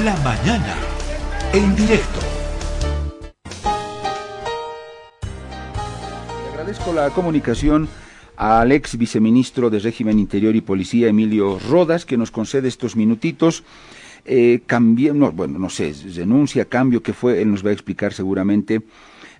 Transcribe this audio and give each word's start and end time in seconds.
La 0.00 0.16
mañana, 0.24 0.74
en 1.52 1.76
directo. 1.76 2.20
Agradezco 6.50 6.94
la 6.94 7.10
comunicación 7.10 7.86
al 8.38 8.72
ex 8.72 8.96
viceministro 8.96 9.68
de 9.68 9.80
Régimen 9.80 10.18
Interior 10.18 10.56
y 10.56 10.62
Policía, 10.62 11.08
Emilio 11.08 11.58
Rodas, 11.68 12.06
que 12.06 12.16
nos 12.16 12.30
concede 12.30 12.68
estos 12.68 12.96
minutitos. 12.96 13.64
Eh, 14.24 14.62
no, 15.12 15.30
bueno, 15.30 15.58
no 15.58 15.68
sé, 15.68 15.94
renuncia, 16.16 16.64
cambio, 16.64 17.02
que 17.02 17.12
fue, 17.12 17.42
él 17.42 17.50
nos 17.50 17.62
va 17.62 17.68
a 17.68 17.74
explicar 17.74 18.14
seguramente. 18.14 18.80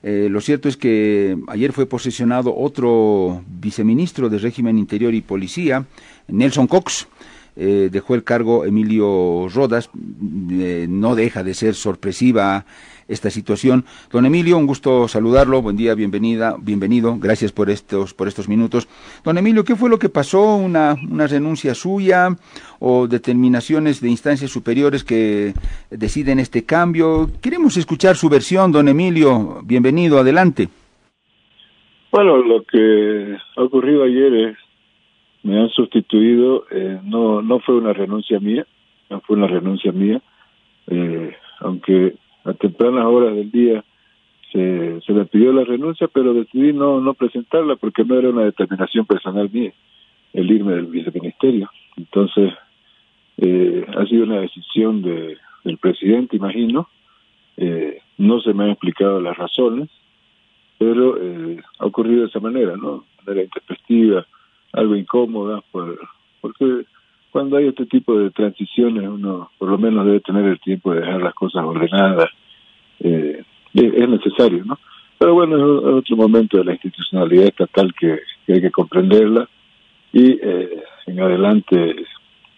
Eh, 0.03 0.29
lo 0.31 0.43
cierto 0.43 0.69
es 0.69 0.77
que 0.77 1.39
ayer 1.49 1.73
fue 1.73 1.87
posesionado 1.87 2.55
otro 2.55 3.43
viceministro 3.49 4.29
de 4.29 4.39
Régimen 4.39 4.77
Interior 4.77 5.15
y 5.15 5.23
Policía, 5.23 5.87
Nelson 6.29 6.67
Cox. 6.67 7.09
Eh, 7.55 7.89
dejó 7.93 8.15
el 8.15 8.25
cargo 8.25 8.65
Emilio 8.65 9.49
Rodas. 9.49 9.91
Eh, 10.51 10.87
no 10.89 11.15
deja 11.15 11.43
de 11.43 11.55
ser 11.55 11.75
sorpresiva 11.75 12.65
esta 13.09 13.31
situación. 13.31 13.85
Don 14.11 14.25
Emilio, 14.25 14.57
un 14.57 14.67
gusto 14.67 15.07
saludarlo. 15.09 15.61
Buen 15.61 15.77
día, 15.77 15.95
bienvenida, 15.95 16.57
bienvenido. 16.59 17.17
Gracias 17.19 17.53
por 17.53 17.69
estos, 17.69 18.15
por 18.15 18.29
estos 18.29 18.49
minutos. 18.49 18.89
Don 19.25 19.37
Emilio, 19.37 19.65
¿qué 19.65 19.77
fue 19.77 19.91
lo 19.91 19.99
que 19.99 20.09
pasó? 20.09 20.57
¿Una, 20.57 20.97
una 21.11 21.27
renuncia 21.27 21.75
suya 21.75 22.37
o 22.79 23.07
determinaciones 23.07 24.01
de 24.01 24.09
instancias 24.09 24.51
superiores 24.51 25.05
que 25.05 25.53
deciden 25.91 26.39
este 26.39 26.65
cambio? 26.65 27.31
Queremos 27.41 27.77
escuchar 27.77 28.17
su 28.17 28.29
versión, 28.29 28.73
don 28.73 28.89
Emilio. 28.89 29.61
Bienvenido, 29.65 30.19
adelante. 30.19 30.69
Bueno, 32.11 32.37
lo 32.39 32.63
que 32.65 33.37
ha 33.57 33.63
ocurrido 33.63 34.05
ayer 34.05 34.35
es 34.35 34.57
me 35.43 35.59
han 35.59 35.69
sustituido, 35.71 36.67
eh, 36.71 37.01
no, 37.03 37.43
no 37.43 37.59
fue 37.61 37.77
una 37.77 37.93
renuncia 37.93 38.39
mía, 38.41 38.67
no 39.11 39.21
fue 39.21 39.37
una 39.37 39.47
renuncia 39.47 39.93
mía, 39.93 40.21
eh, 40.89 41.35
aunque 41.61 42.15
a 42.45 42.53
tempranas 42.55 43.05
horas 43.07 43.35
del 43.35 43.51
día 43.51 43.85
se, 44.53 45.01
se 45.01 45.13
me 45.13 45.25
pidió 45.25 45.53
la 45.53 45.65
renuncia, 45.65 46.09
pero 46.09 46.35
decidí 46.35 46.73
no, 46.73 47.01
no 47.01 47.15
presentarla 47.15 47.77
porque 47.77 48.05
no 48.05 48.19
era 48.19 48.31
una 48.31 48.45
determinación 48.45 49.07
personal 49.07 49.49
mía 49.51 49.73
el 50.33 50.51
irme 50.51 50.75
del 50.75 50.87
viceministerio. 50.87 51.71
Entonces, 51.97 52.53
eh, 53.39 53.85
ha 53.97 54.07
sido 54.07 54.25
una 54.25 54.41
decisión 54.41 55.03
de, 55.03 55.37
del 55.65 55.79
presidente, 55.79 56.37
imagino. 56.37 56.89
Eh, 57.57 58.01
no 58.19 58.41
se 58.41 58.55
me 58.55 58.65
han 58.65 58.71
explicado 58.71 59.21
las 59.21 59.37
razones, 59.37 59.91
pero 60.79 61.17
eh, 61.21 61.61
ha 61.79 61.87
ocurrido 61.87 62.23
de 62.23 62.29
esa 62.29 62.41
manera, 62.41 62.77
¿no? 62.77 63.05
De 63.19 63.25
manera 63.27 63.45
intempestiva, 63.45 64.27
algo 64.73 64.97
incómoda, 64.97 65.63
por, 65.71 65.99
porque 66.41 66.85
cuando 67.31 67.57
hay 67.57 67.69
este 67.69 67.87
tipo 67.87 68.19
de 68.19 68.31
transiciones 68.31 69.09
uno 69.09 69.51
por 69.59 69.71
lo 69.71 69.79
menos 69.79 70.05
debe 70.07 70.21
tener 70.21 70.45
el 70.45 70.61
tiempo 70.61 70.93
de 70.93 71.01
dejar 71.01 71.23
las 71.23 71.35
cosas 71.35 71.65
ordenadas, 71.65 72.29
eh, 73.01 73.43
es 73.75 74.09
necesario, 74.09 74.65
¿no? 74.65 74.79
Pero 75.19 75.35
bueno, 75.35 75.57
es 75.57 75.85
otro 75.95 76.17
momento 76.17 76.59
de 76.59 76.65
la 76.65 76.73
institucionalidad 76.73 77.47
estatal 77.47 77.95
que, 77.99 78.19
hay 78.49 78.61
que 78.61 78.71
comprenderla 78.71 79.49
y 80.13 80.33
eh, 80.33 80.83
en 81.07 81.21
adelante 81.21 82.05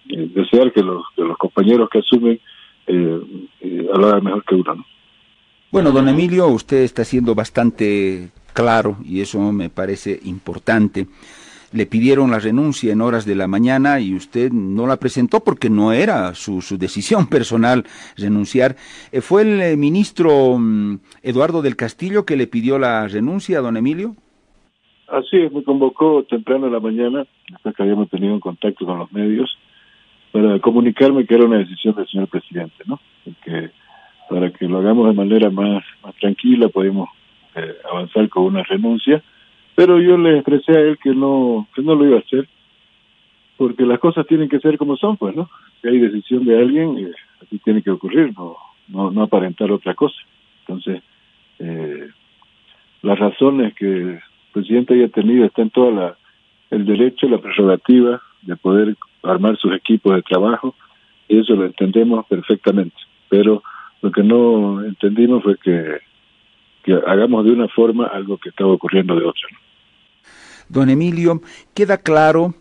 eh, 0.08 0.30
desear 0.34 0.72
que 0.72 0.82
los, 0.82 1.04
que 1.14 1.22
los 1.22 1.36
compañeros 1.38 1.88
que 1.90 1.98
asumen 1.98 2.40
eh, 2.86 3.20
eh, 3.60 3.88
lo 3.94 4.08
hagan 4.08 4.24
mejor 4.24 4.44
que 4.44 4.54
uno, 4.54 4.74
¿no? 4.74 4.86
Bueno, 5.70 5.90
don 5.90 6.08
Emilio, 6.08 6.46
usted 6.48 6.82
está 6.82 7.04
siendo 7.04 7.34
bastante 7.34 8.30
claro 8.52 8.96
y 9.04 9.20
eso 9.20 9.40
me 9.50 9.70
parece 9.70 10.20
importante 10.24 11.08
le 11.74 11.86
pidieron 11.86 12.30
la 12.30 12.38
renuncia 12.38 12.92
en 12.92 13.00
horas 13.00 13.26
de 13.26 13.34
la 13.34 13.48
mañana 13.48 13.98
y 13.98 14.14
usted 14.14 14.52
no 14.52 14.86
la 14.86 14.96
presentó 14.96 15.40
porque 15.40 15.68
no 15.68 15.92
era 15.92 16.34
su, 16.34 16.62
su 16.62 16.78
decisión 16.78 17.26
personal 17.28 17.84
renunciar. 18.16 18.76
Eh, 19.10 19.20
¿Fue 19.20 19.42
el 19.42 19.60
eh, 19.60 19.76
ministro 19.76 20.56
mm, 20.56 20.98
Eduardo 21.22 21.62
del 21.62 21.76
Castillo 21.76 22.24
que 22.24 22.36
le 22.36 22.46
pidió 22.46 22.78
la 22.78 23.08
renuncia, 23.08 23.60
don 23.60 23.76
Emilio? 23.76 24.14
Así 25.08 25.36
es, 25.36 25.52
me 25.52 25.64
convocó 25.64 26.22
temprano 26.24 26.66
en 26.66 26.72
la 26.72 26.80
mañana, 26.80 27.26
después 27.50 27.74
que 27.74 27.82
habíamos 27.82 28.08
tenido 28.08 28.34
un 28.34 28.40
contacto 28.40 28.86
con 28.86 28.98
los 28.98 29.12
medios, 29.12 29.58
para 30.32 30.58
comunicarme 30.60 31.26
que 31.26 31.34
era 31.34 31.44
una 31.44 31.58
decisión 31.58 31.94
del 31.94 32.08
señor 32.08 32.28
presidente, 32.28 32.84
¿no? 32.86 32.98
Para 34.28 34.50
que 34.50 34.66
lo 34.66 34.78
hagamos 34.78 35.08
de 35.08 35.14
manera 35.14 35.50
más, 35.50 35.84
más 36.02 36.14
tranquila, 36.16 36.68
podemos 36.68 37.08
eh, 37.54 37.74
avanzar 37.88 38.28
con 38.28 38.44
una 38.44 38.62
renuncia 38.62 39.22
pero 39.74 40.00
yo 40.00 40.16
le 40.16 40.38
expresé 40.38 40.72
a 40.72 40.80
él 40.80 40.98
que 41.02 41.14
no 41.14 41.66
que 41.74 41.82
no 41.82 41.94
lo 41.94 42.06
iba 42.06 42.16
a 42.16 42.20
hacer 42.20 42.48
porque 43.56 43.84
las 43.84 43.98
cosas 43.98 44.26
tienen 44.26 44.48
que 44.48 44.60
ser 44.60 44.78
como 44.78 44.96
son 44.96 45.16
pues 45.16 45.34
no 45.34 45.50
si 45.80 45.88
hay 45.88 45.98
decisión 45.98 46.44
de 46.44 46.58
alguien 46.58 46.98
eh, 46.98 47.12
así 47.42 47.58
tiene 47.58 47.82
que 47.82 47.90
ocurrir 47.90 48.32
no 48.36 48.56
no 48.88 49.10
no 49.10 49.22
aparentar 49.22 49.70
otra 49.72 49.94
cosa 49.94 50.16
entonces 50.60 51.02
eh, 51.58 52.08
las 53.02 53.18
razones 53.18 53.74
que 53.74 53.86
el 53.86 54.20
presidente 54.52 54.94
haya 54.94 55.08
tenido 55.08 55.44
está 55.44 55.62
en 55.62 55.70
toda 55.70 55.90
la 55.90 56.16
el 56.70 56.84
derecho 56.84 57.28
la 57.28 57.38
prerrogativa 57.38 58.22
de 58.42 58.56
poder 58.56 58.96
armar 59.22 59.56
sus 59.56 59.74
equipos 59.74 60.14
de 60.14 60.22
trabajo 60.22 60.74
y 61.28 61.38
eso 61.38 61.54
lo 61.54 61.64
entendemos 61.64 62.26
perfectamente 62.26 62.96
pero 63.28 63.62
lo 64.02 64.12
que 64.12 64.22
no 64.22 64.84
entendimos 64.84 65.42
fue 65.42 65.56
que 65.56 65.98
que 66.84 66.92
hagamos 66.92 67.44
de 67.46 67.52
una 67.52 67.66
forma 67.68 68.06
algo 68.06 68.36
que 68.36 68.50
estaba 68.50 68.72
ocurriendo 68.72 69.16
de 69.16 69.24
otra. 69.24 69.48
¿no? 69.50 69.63
Don 70.68 70.90
Emilio, 70.90 71.42
queda 71.74 71.98
claro 71.98 72.54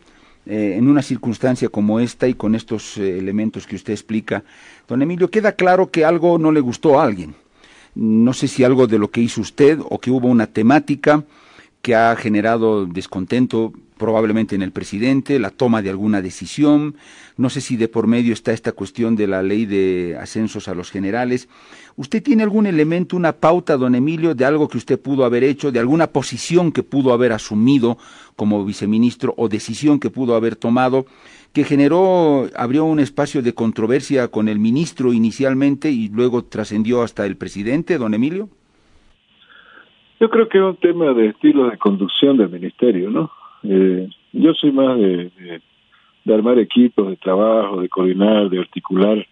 eh, 0.46 0.76
en 0.78 0.88
una 0.88 1.02
circunstancia 1.02 1.70
como 1.70 2.00
esta 2.00 2.28
y 2.28 2.34
con 2.34 2.56
estos 2.56 2.98
eh, 2.98 3.18
elementos 3.18 3.66
que 3.66 3.76
usted 3.76 3.94
explica, 3.94 4.44
don 4.88 5.02
Emilio, 5.02 5.30
queda 5.30 5.54
claro 5.54 5.90
que 5.90 6.04
algo 6.04 6.38
no 6.38 6.52
le 6.52 6.60
gustó 6.60 7.00
a 7.00 7.06
alguien. 7.06 7.36
No 7.96 8.34
sé 8.34 8.48
si 8.48 8.64
algo 8.64 8.88
de 8.88 9.00
lo 9.00 9.10
que 9.10 9.22
hizo 9.22 9.40
usted 9.40 9.80
o 9.82 10.00
que 10.00 10.12
hubo 10.12 10.28
una 10.28 10.48
temática 10.48 11.24
que 11.84 11.96
ha 11.96 12.16
generado 12.16 12.86
descontento 12.86 13.74
probablemente 13.98 14.56
en 14.56 14.62
el 14.62 14.72
presidente, 14.72 15.38
la 15.38 15.50
toma 15.50 15.82
de 15.82 15.90
alguna 15.90 16.22
decisión, 16.22 16.96
no 17.36 17.50
sé 17.50 17.60
si 17.60 17.76
de 17.76 17.90
por 17.90 18.08
medio 18.08 18.34
está 18.34 18.54
esta 18.54 18.72
cuestión 18.72 19.18
de 19.18 19.28
la 19.28 19.44
ley 19.44 19.66
de 19.66 20.18
ascensos 20.20 20.70
a 20.70 20.76
los 20.76 20.90
generales. 20.90 21.50
¿Usted 21.98 22.24
tiene 22.24 22.44
algún 22.44 22.68
elemento, 22.68 23.18
una 23.18 23.34
pauta, 23.34 23.76
don 23.76 23.96
Emilio, 23.96 24.34
de 24.34 24.46
algo 24.46 24.70
que 24.70 24.78
usted 24.78 24.98
pudo 24.98 25.26
haber 25.26 25.44
hecho, 25.44 25.74
de 25.74 25.80
alguna 25.80 26.08
posición 26.08 26.72
que 26.72 26.84
pudo 26.84 27.12
haber 27.12 27.34
asumido 27.34 27.98
como 28.38 28.64
viceministro 28.64 29.34
o 29.38 29.50
decisión 29.50 30.00
que 30.00 30.10
pudo 30.10 30.36
haber 30.36 30.56
tomado, 30.56 31.06
que 31.52 31.66
generó, 31.66 32.50
abrió 32.56 32.86
un 32.86 33.02
espacio 33.02 33.42
de 33.42 33.54
controversia 33.54 34.30
con 34.30 34.48
el 34.48 34.58
ministro 34.58 35.12
inicialmente 35.12 35.92
y 35.92 36.08
luego 36.08 36.46
trascendió 36.46 37.04
hasta 37.04 37.26
el 37.26 37.36
presidente, 37.36 37.98
don 37.98 38.14
Emilio? 38.14 38.50
Yo 40.20 40.30
creo 40.30 40.48
que 40.48 40.58
es 40.58 40.64
un 40.64 40.76
tema 40.78 41.14
de 41.14 41.28
estilo 41.28 41.70
de 41.70 41.78
conducción 41.78 42.38
del 42.38 42.50
ministerio, 42.50 43.10
¿no? 43.10 43.32
Eh, 43.64 44.10
yo 44.32 44.54
soy 44.54 44.72
más 44.72 44.98
de, 44.98 45.32
de, 46.26 46.34
armar 46.34 46.60
equipos 46.60 47.10
de 47.10 47.18
trabajo, 47.18 47.82
de 47.82 47.90
coordinar, 47.90 48.50
de 48.50 48.60
articular. 48.60 49.18
Eh, 49.18 49.28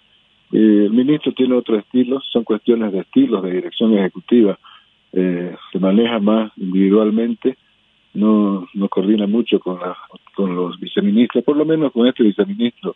el 0.52 0.91
ministro 0.91 1.34
tiene 1.34 1.56
otro 1.56 1.78
estilo, 1.78 2.20
son 2.31 2.44
cuestiones 2.44 2.91
de 2.91 3.00
estilos, 3.00 3.44
de 3.44 3.52
dirección 3.52 3.97
ejecutiva. 3.97 4.58
Eh, 5.14 5.56
se 5.72 5.80
maneja 5.80 6.20
más 6.20 6.52
individualmente, 6.58 7.58
no, 8.14 8.68
no 8.74 8.90
coordina 8.90 9.28
mucho 9.28 9.59
con, 9.59 9.80
la, 9.80 9.97
con 10.36 10.56
los 10.56 10.80
viceministros, 10.80 11.44
por 11.44 11.58
lo 11.58 11.66
menos 11.66 11.91
con 11.91 12.08
este 12.08 12.24
viceministro. 12.24 12.96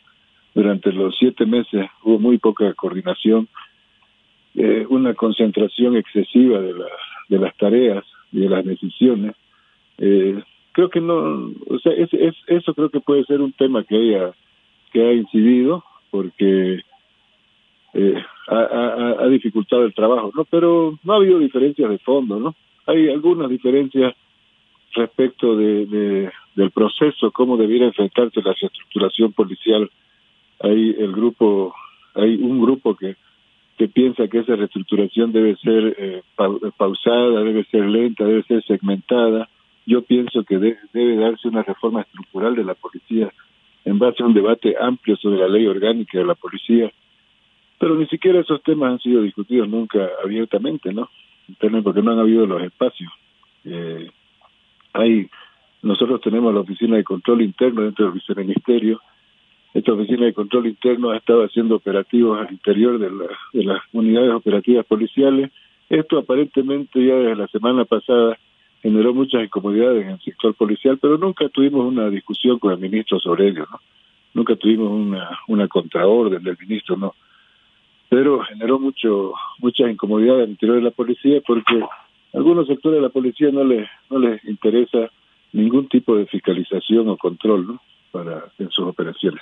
Durante 0.54 0.92
los 0.94 1.16
siete 1.18 1.46
meses 1.46 1.88
hubo 2.04 2.18
muy 2.18 2.38
poca 2.38 2.74
coordinación, 2.74 3.48
eh, 4.56 4.86
una 4.90 5.14
concentración 5.14 5.98
excesiva 5.98 6.62
de, 6.62 6.74
la, 6.74 6.86
de 7.28 7.40
las 7.40 7.56
tareas 7.58 8.04
de 8.32 8.50
las 8.50 8.66
decisiones. 8.66 9.36
Eh, 9.98 10.42
creo 10.72 10.90
que 10.90 11.02
no, 11.02 11.52
o 11.68 11.80
sea, 11.82 11.94
es, 11.94 12.14
es, 12.14 12.36
eso 12.48 12.74
creo 12.74 12.90
que 12.90 13.00
puede 13.00 13.24
ser 13.26 13.42
un 13.42 13.54
tema 13.54 13.84
que 13.84 13.96
haya 13.96 14.34
que 14.92 15.02
ha 15.02 15.14
incidido 15.14 15.84
porque 16.12 16.82
eh, 17.94 18.24
ha, 18.48 19.28
dificultado 19.30 19.86
el 19.86 19.94
trabajo, 19.94 20.32
¿no? 20.36 20.46
Pero 20.46 20.98
no 21.04 21.14
ha 21.14 21.18
habido 21.18 21.40
diferencias 21.40 21.90
de 21.90 21.98
fondo, 22.00 22.40
¿no? 22.40 22.56
Hay 22.86 23.10
algunas 23.10 23.50
diferencias 23.50 24.14
respecto 24.94 25.58
de, 25.58 25.86
de 25.86 26.32
del 26.56 26.72
proceso, 26.72 27.32
cómo 27.32 27.58
debiera 27.58 27.86
enfrentarse 27.86 28.42
la 28.42 28.54
reestructuración 28.54 29.34
policial. 29.34 29.90
Hay 30.62 30.96
el 30.98 31.12
grupo, 31.12 31.74
hay 32.14 32.36
un 32.36 32.62
grupo 32.62 32.96
que 32.96 33.18
que 33.78 33.88
piensa 33.88 34.28
que 34.28 34.40
esa 34.40 34.56
reestructuración 34.56 35.32
debe 35.32 35.56
ser 35.58 35.96
eh, 35.98 36.22
pausada, 36.78 37.44
debe 37.44 37.66
ser 37.66 37.86
lenta, 37.86 38.24
debe 38.24 38.44
ser 38.44 38.64
segmentada. 38.64 39.50
Yo 39.86 40.02
pienso 40.02 40.44
que 40.44 40.58
de, 40.58 40.78
debe 40.94 41.18
darse 41.18 41.48
una 41.48 41.64
reforma 41.64 42.02
estructural 42.02 42.56
de 42.56 42.64
la 42.64 42.74
policía 42.74 43.32
en 43.84 44.00
base 44.00 44.24
a 44.24 44.26
un 44.26 44.34
debate 44.34 44.76
amplio 44.80 45.16
sobre 45.18 45.40
la 45.40 45.48
ley 45.48 45.68
orgánica 45.68 46.18
de 46.18 46.26
la 46.26 46.36
policía 46.36 46.92
pero 47.80 47.96
ni 47.96 48.08
siquiera 48.08 48.40
esos 48.40 48.62
temas 48.64 48.94
han 48.94 49.00
sido 49.00 49.22
discutidos 49.22 49.68
nunca 49.68 50.10
abiertamente, 50.24 50.94
¿no? 50.94 51.10
Porque 51.84 52.02
no 52.02 52.12
han 52.12 52.20
habido 52.20 52.46
los 52.46 52.62
espacios. 52.64 53.12
Eh, 53.66 54.10
hay, 54.94 55.30
nosotros 55.82 56.22
tenemos 56.22 56.54
la 56.54 56.62
oficina 56.62 56.96
de 56.96 57.04
control 57.04 57.42
interno 57.42 57.82
dentro 57.82 58.06
del 58.06 58.14
viceministerio 58.14 59.02
esta 59.76 59.92
oficina 59.92 60.26
de 60.26 60.34
control 60.34 60.68
interno 60.68 61.12
ha 61.12 61.18
estado 61.18 61.44
haciendo 61.44 61.76
operativos 61.76 62.40
al 62.40 62.50
interior 62.50 62.98
de, 62.98 63.10
de 63.52 63.64
las 63.66 63.82
unidades 63.92 64.32
operativas 64.32 64.86
policiales. 64.86 65.52
Esto 65.90 66.18
aparentemente 66.18 67.06
ya 67.06 67.16
desde 67.16 67.36
la 67.36 67.48
semana 67.50 67.84
pasada 67.84 68.40
generó 68.82 69.14
muchas 69.14 69.44
incomodidades 69.44 70.06
en 70.06 70.12
el 70.12 70.22
sector 70.22 70.54
policial, 70.54 70.98
pero 70.98 71.18
nunca 71.18 71.50
tuvimos 71.50 71.86
una 71.86 72.10
discusión 72.10 72.58
con 72.58 72.72
el 72.72 72.80
ministro 72.80 73.20
sobre 73.20 73.50
ello, 73.50 73.68
¿no? 73.70 73.82
Nunca 74.34 74.56
tuvimos 74.56 74.90
una, 74.90 75.30
una 75.50 75.68
contraorden 75.68 76.42
del 76.42 76.58
ministro, 76.58 76.96
¿no? 76.96 77.14
Pero 78.08 78.44
generó 78.44 78.80
mucho 78.80 79.34
muchas 79.60 79.92
incomodidades 79.92 80.44
al 80.44 80.52
interior 80.52 80.78
de 80.78 80.84
la 80.84 80.92
policía 80.92 81.42
porque 81.46 81.82
a 81.82 81.90
algunos 82.38 82.68
sectores 82.68 83.00
de 83.00 83.02
la 83.02 83.10
policía 83.10 83.52
no 83.52 83.66
les, 83.66 83.90
no 84.10 84.20
les 84.20 84.42
interesa 84.46 85.10
ningún 85.52 85.90
tipo 85.90 86.16
de 86.16 86.28
fiscalización 86.28 87.10
o 87.10 87.18
control, 87.18 87.68
¿no? 87.68 87.82
Para, 88.12 88.46
en 88.58 88.70
sus 88.70 88.86
operaciones. 88.86 89.42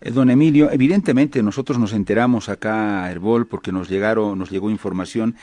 Eh, 0.00 0.10
don 0.10 0.30
Emilio, 0.30 0.70
evidentemente 0.70 1.42
nosotros 1.42 1.78
nos 1.78 1.92
enteramos 1.92 2.48
acá 2.48 3.04
a 3.04 3.10
Herbol 3.10 3.46
porque 3.46 3.72
nos 3.72 3.88
llegaron, 3.88 4.38
nos 4.38 4.50
llegó 4.50 4.70
información 4.70 5.36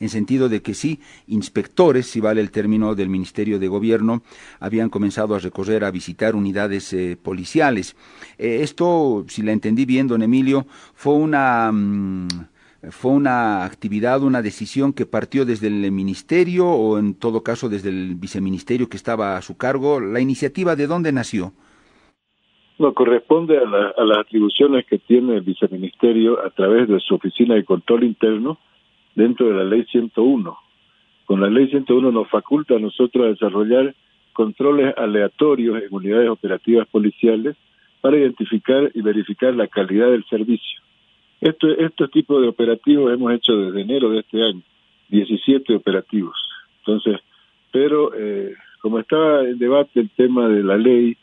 en 0.00 0.08
sentido 0.08 0.48
de 0.48 0.62
que 0.62 0.74
sí, 0.74 1.00
inspectores, 1.26 2.06
si 2.06 2.20
vale 2.20 2.40
el 2.40 2.50
término 2.50 2.94
del 2.94 3.10
Ministerio 3.10 3.58
de 3.58 3.68
Gobierno, 3.68 4.22
habían 4.58 4.88
comenzado 4.88 5.34
a 5.34 5.38
recorrer, 5.38 5.84
a 5.84 5.90
visitar 5.90 6.34
unidades 6.34 6.92
eh, 6.94 7.18
policiales. 7.22 7.96
Eh, 8.38 8.60
esto, 8.62 9.26
si 9.28 9.42
la 9.42 9.52
entendí 9.52 9.84
bien, 9.84 10.08
don 10.08 10.22
Emilio, 10.22 10.66
fue 10.94 11.12
una 11.12 11.70
mm, 11.70 12.28
fue 12.90 13.10
una 13.10 13.66
actividad, 13.66 14.22
una 14.22 14.40
decisión 14.40 14.94
que 14.94 15.04
partió 15.04 15.44
desde 15.44 15.66
el 15.66 15.92
ministerio 15.92 16.66
o 16.66 16.98
en 16.98 17.12
todo 17.12 17.42
caso 17.42 17.68
desde 17.68 17.90
el 17.90 18.14
viceministerio 18.14 18.88
que 18.88 18.96
estaba 18.96 19.36
a 19.36 19.42
su 19.42 19.58
cargo. 19.58 20.00
¿La 20.00 20.20
iniciativa 20.20 20.76
de 20.76 20.86
dónde 20.86 21.12
nació? 21.12 21.52
No, 22.80 22.94
corresponde 22.94 23.58
a, 23.58 23.60
a, 23.60 24.04
las 24.06 24.18
atribuciones 24.20 24.86
que 24.86 24.98
tiene 24.98 25.34
el 25.34 25.42
viceministerio 25.42 26.42
a 26.42 26.48
través 26.48 26.88
de 26.88 26.98
su 27.00 27.14
oficina 27.14 27.54
de 27.54 27.62
control 27.62 28.04
interno 28.04 28.58
dentro 29.14 29.48
de 29.48 29.52
la 29.52 29.64
ley 29.64 29.84
101. 29.84 30.56
Con 31.26 31.42
la 31.42 31.50
ley 31.50 31.68
101 31.68 32.10
nos 32.10 32.30
faculta 32.30 32.76
a 32.76 32.78
nosotros 32.78 33.26
desarrollar 33.26 33.94
controles 34.32 34.94
aleatorios 34.96 35.82
en 35.82 35.88
unidades 35.90 36.30
operativas 36.30 36.88
policiales 36.88 37.54
para 38.00 38.16
identificar 38.16 38.90
y 38.94 39.02
verificar 39.02 39.54
la 39.54 39.68
calidad 39.68 40.10
del 40.10 40.24
servicio. 40.24 40.80
Esto, 41.42 41.68
estos 41.68 42.10
tipos 42.10 42.40
de 42.40 42.48
operativos 42.48 43.12
hemos 43.12 43.34
hecho 43.34 43.58
desde 43.58 43.82
enero 43.82 44.08
de 44.08 44.20
este 44.20 44.42
año, 44.42 44.62
17 45.10 45.74
operativos. 45.74 46.34
Entonces, 46.78 47.20
pero 47.70 48.14
eh, 48.14 48.54
como 48.80 49.00
estaba 49.00 49.42
en 49.42 49.58
debate 49.58 50.00
el 50.00 50.08
tema 50.16 50.48
de 50.48 50.62
la 50.64 50.78
ley, 50.78 51.18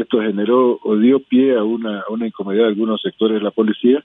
esto 0.00 0.20
generó 0.20 0.78
o 0.82 0.96
dio 0.96 1.20
pie 1.20 1.56
a 1.56 1.64
una, 1.64 2.04
incomodidad 2.24 2.64
de 2.64 2.68
algunos 2.70 3.00
sectores 3.02 3.38
de 3.38 3.44
la 3.44 3.50
policía 3.50 4.04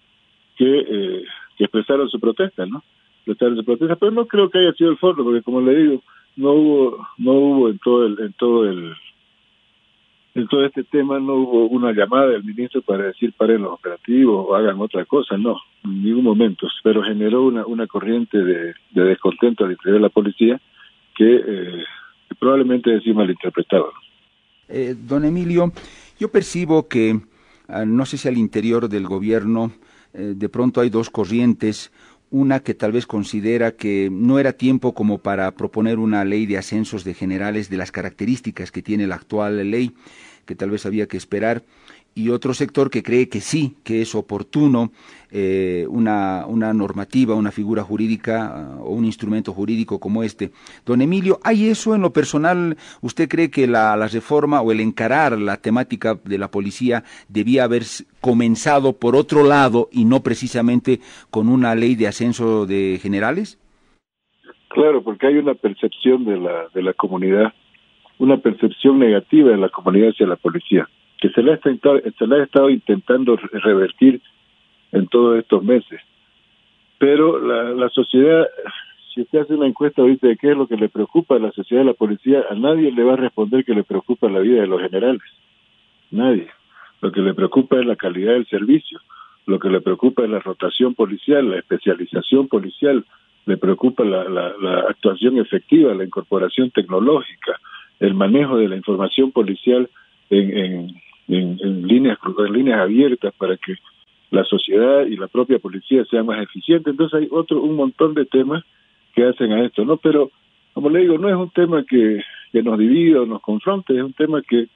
que, 0.55 0.79
eh, 0.79 1.23
que 1.57 1.63
expresaron 1.63 2.09
su 2.09 2.19
protesta, 2.19 2.65
¿no? 2.65 2.83
Expresaron 3.25 3.57
su 3.57 3.65
protesta, 3.65 3.95
pero 3.95 4.11
no 4.11 4.25
creo 4.25 4.49
que 4.49 4.59
haya 4.59 4.73
sido 4.73 4.91
el 4.91 4.97
fondo, 4.97 5.23
porque 5.23 5.41
como 5.41 5.61
le 5.61 5.75
digo, 5.75 6.03
no 6.35 6.51
hubo, 6.51 7.07
no 7.17 7.31
hubo 7.31 7.69
en 7.69 7.79
todo 7.79 8.05
el, 8.05 8.19
en 8.19 8.33
todo 8.33 8.69
el, 8.69 8.93
en 10.35 10.47
todo 10.47 10.65
este 10.65 10.83
tema 10.83 11.19
no 11.19 11.35
hubo 11.35 11.65
una 11.67 11.91
llamada 11.91 12.27
del 12.27 12.43
ministro 12.43 12.81
para 12.81 13.03
decir 13.03 13.33
paren 13.33 13.61
los 13.61 13.73
operativos 13.73 14.45
o 14.47 14.55
hagan 14.55 14.79
otra 14.79 15.05
cosa, 15.05 15.37
no, 15.37 15.57
en 15.83 16.03
ningún 16.03 16.23
momento, 16.23 16.67
pero 16.83 17.03
generó 17.03 17.43
una, 17.43 17.65
una 17.65 17.85
corriente 17.87 18.37
de, 18.39 18.73
de 18.91 19.03
descontento 19.03 19.63
al 19.63 19.71
interior 19.71 19.97
de 19.97 20.07
la 20.07 20.09
policía 20.09 20.59
que, 21.15 21.35
eh, 21.35 21.83
probablemente 22.39 22.95
es 22.95 23.05
malinterpretado. 23.15 23.93
Eh, 24.75 24.95
don 24.97 25.23
Emilio, 25.23 25.71
yo 26.19 26.31
percibo 26.31 26.87
que, 26.87 27.19
ah, 27.67 27.85
no 27.85 28.07
sé 28.07 28.17
si 28.17 28.27
al 28.27 28.39
interior 28.39 28.89
del 28.89 29.05
gobierno, 29.05 29.71
eh, 30.15 30.33
de 30.35 30.49
pronto 30.49 30.81
hay 30.81 30.89
dos 30.89 31.11
corrientes, 31.11 31.91
una 32.31 32.61
que 32.61 32.73
tal 32.73 32.91
vez 32.91 33.05
considera 33.05 33.73
que 33.73 34.09
no 34.11 34.39
era 34.39 34.53
tiempo 34.53 34.95
como 34.95 35.19
para 35.19 35.51
proponer 35.51 35.99
una 35.99 36.25
ley 36.25 36.47
de 36.47 36.57
ascensos 36.57 37.03
de 37.03 37.13
generales 37.13 37.69
de 37.69 37.77
las 37.77 37.91
características 37.91 38.71
que 38.71 38.81
tiene 38.81 39.05
la 39.05 39.13
actual 39.13 39.69
ley, 39.69 39.91
que 40.47 40.55
tal 40.55 40.71
vez 40.71 40.87
había 40.87 41.07
que 41.07 41.17
esperar, 41.17 41.61
y 42.15 42.29
otro 42.29 42.53
sector 42.53 42.89
que 42.89 43.03
cree 43.03 43.29
que 43.29 43.41
sí, 43.41 43.75
que 43.83 44.01
es 44.01 44.13
oportuno 44.15 44.91
eh, 45.31 45.85
una, 45.89 46.45
una, 46.47 46.73
normativa, 46.73 47.33
una 47.33 47.51
figura 47.51 47.81
jurídica 47.83 48.77
uh, 48.77 48.83
o 48.83 48.89
un 48.91 49.05
instrumento 49.05 49.51
jurídico 49.51 49.99
como 49.99 50.23
este. 50.23 50.51
Don 50.85 51.01
Emilio, 51.01 51.39
¿hay 51.43 51.69
eso 51.69 51.95
en 51.95 52.01
lo 52.01 52.13
personal? 52.13 52.77
¿Usted 53.01 53.27
cree 53.27 53.49
que 53.49 53.65
la, 53.65 53.95
la, 53.97 54.07
reforma 54.07 54.61
o 54.61 54.71
el 54.71 54.79
encarar 54.79 55.39
la 55.39 55.57
temática 55.57 56.19
de 56.23 56.37
la 56.37 56.49
policía 56.49 57.03
debía 57.29 57.63
haber 57.63 57.83
comenzado 58.21 58.93
por 58.93 59.15
otro 59.15 59.43
lado 59.43 59.89
y 59.91 60.05
no 60.05 60.21
precisamente 60.21 60.99
con 61.31 61.49
una 61.49 61.73
ley 61.73 61.95
de 61.95 62.07
ascenso 62.07 62.67
de 62.67 62.99
generales? 63.01 63.59
Claro, 64.69 65.03
porque 65.03 65.27
hay 65.27 65.37
una 65.37 65.55
percepción 65.55 66.25
de 66.25 66.37
la, 66.37 66.67
de 66.73 66.83
la 66.83 66.93
comunidad, 66.93 67.53
una 68.19 68.37
percepción 68.37 68.99
negativa 68.99 69.49
de 69.49 69.57
la 69.57 69.69
comunidad 69.69 70.09
hacia 70.09 70.27
la 70.27 70.35
policía 70.35 70.87
que 71.23 71.29
se 71.29 71.41
le, 71.41 71.53
ha 71.53 71.55
estado, 71.55 72.01
se 72.19 72.27
le 72.27 72.35
ha 72.35 72.43
estado 72.43 72.69
intentando 72.69 73.37
revertir 73.37 74.19
en 74.91 75.07
todos 75.07 75.39
estos 75.39 75.63
meses. 75.63 76.01
Pero 76.97 77.39
la, 77.39 77.69
la 77.69 77.87
sociedad, 77.87 78.45
si 79.13 79.21
usted 79.21 79.39
hace 79.39 79.53
una 79.53 79.67
encuesta 79.67 80.01
ahorita 80.01 80.27
de 80.27 80.35
qué 80.35 80.51
es 80.51 80.57
lo 80.57 80.67
que 80.67 80.75
le 80.75 80.89
preocupa 80.89 81.37
a 81.37 81.39
la 81.39 81.53
sociedad 81.53 81.83
de 81.83 81.91
la 81.91 81.93
policía, 81.93 82.43
a 82.49 82.55
nadie 82.55 82.91
le 82.91 83.05
va 83.05 83.13
a 83.13 83.15
responder 83.15 83.63
que 83.63 83.73
le 83.73 83.85
preocupa 83.85 84.29
la 84.29 84.39
vida 84.39 84.59
de 84.59 84.67
los 84.67 84.81
generales. 84.81 85.23
Nadie. 86.11 86.49
Lo 86.99 87.09
que 87.13 87.21
le 87.21 87.33
preocupa 87.33 87.79
es 87.79 87.85
la 87.85 87.95
calidad 87.95 88.33
del 88.33 88.47
servicio. 88.47 88.99
Lo 89.45 89.59
que 89.59 89.69
le 89.69 89.79
preocupa 89.79 90.25
es 90.25 90.29
la 90.29 90.39
rotación 90.39 90.93
policial, 90.93 91.49
la 91.49 91.59
especialización 91.59 92.49
policial. 92.49 93.05
Le 93.45 93.55
preocupa 93.55 94.03
la, 94.03 94.25
la, 94.25 94.53
la 94.59 94.79
actuación 94.89 95.37
efectiva, 95.37 95.93
la 95.93 96.03
incorporación 96.03 96.69
tecnológica, 96.71 97.61
el 98.01 98.13
manejo 98.13 98.57
de 98.57 98.67
la 98.67 98.75
información 98.75 99.31
policial 99.31 99.89
en, 100.29 100.57
en, 100.57 101.02
en, 101.27 101.87
líneas 101.87 102.17
en 102.25 102.53
líneas 102.53 102.81
abiertas 102.81 103.33
para 103.37 103.57
que 103.57 103.75
la 104.31 104.43
sociedad 104.43 105.05
y 105.05 105.15
la 105.15 105.27
propia 105.27 105.59
policía 105.59 106.03
sea 106.05 106.23
más 106.23 106.41
eficiente. 106.41 106.89
Entonces 106.89 107.21
hay 107.21 107.27
otro 107.31 107.61
un 107.61 107.75
montón 107.75 108.13
de 108.13 108.25
temas 108.25 108.63
que 109.13 109.25
hacen 109.25 109.51
a 109.51 109.63
esto, 109.63 109.85
¿no? 109.85 109.97
Pero 109.97 110.31
como 110.73 110.89
le 110.89 111.01
digo, 111.01 111.17
no 111.17 111.29
es 111.29 111.35
un 111.35 111.51
tema 111.51 111.83
que, 111.87 112.21
que 112.51 112.63
nos 112.63 112.79
divida 112.79 113.21
o 113.21 113.25
nos 113.25 113.41
confronte, 113.41 113.95
es 113.95 114.03
un 114.03 114.13
tema 114.13 114.41
que 114.41 114.67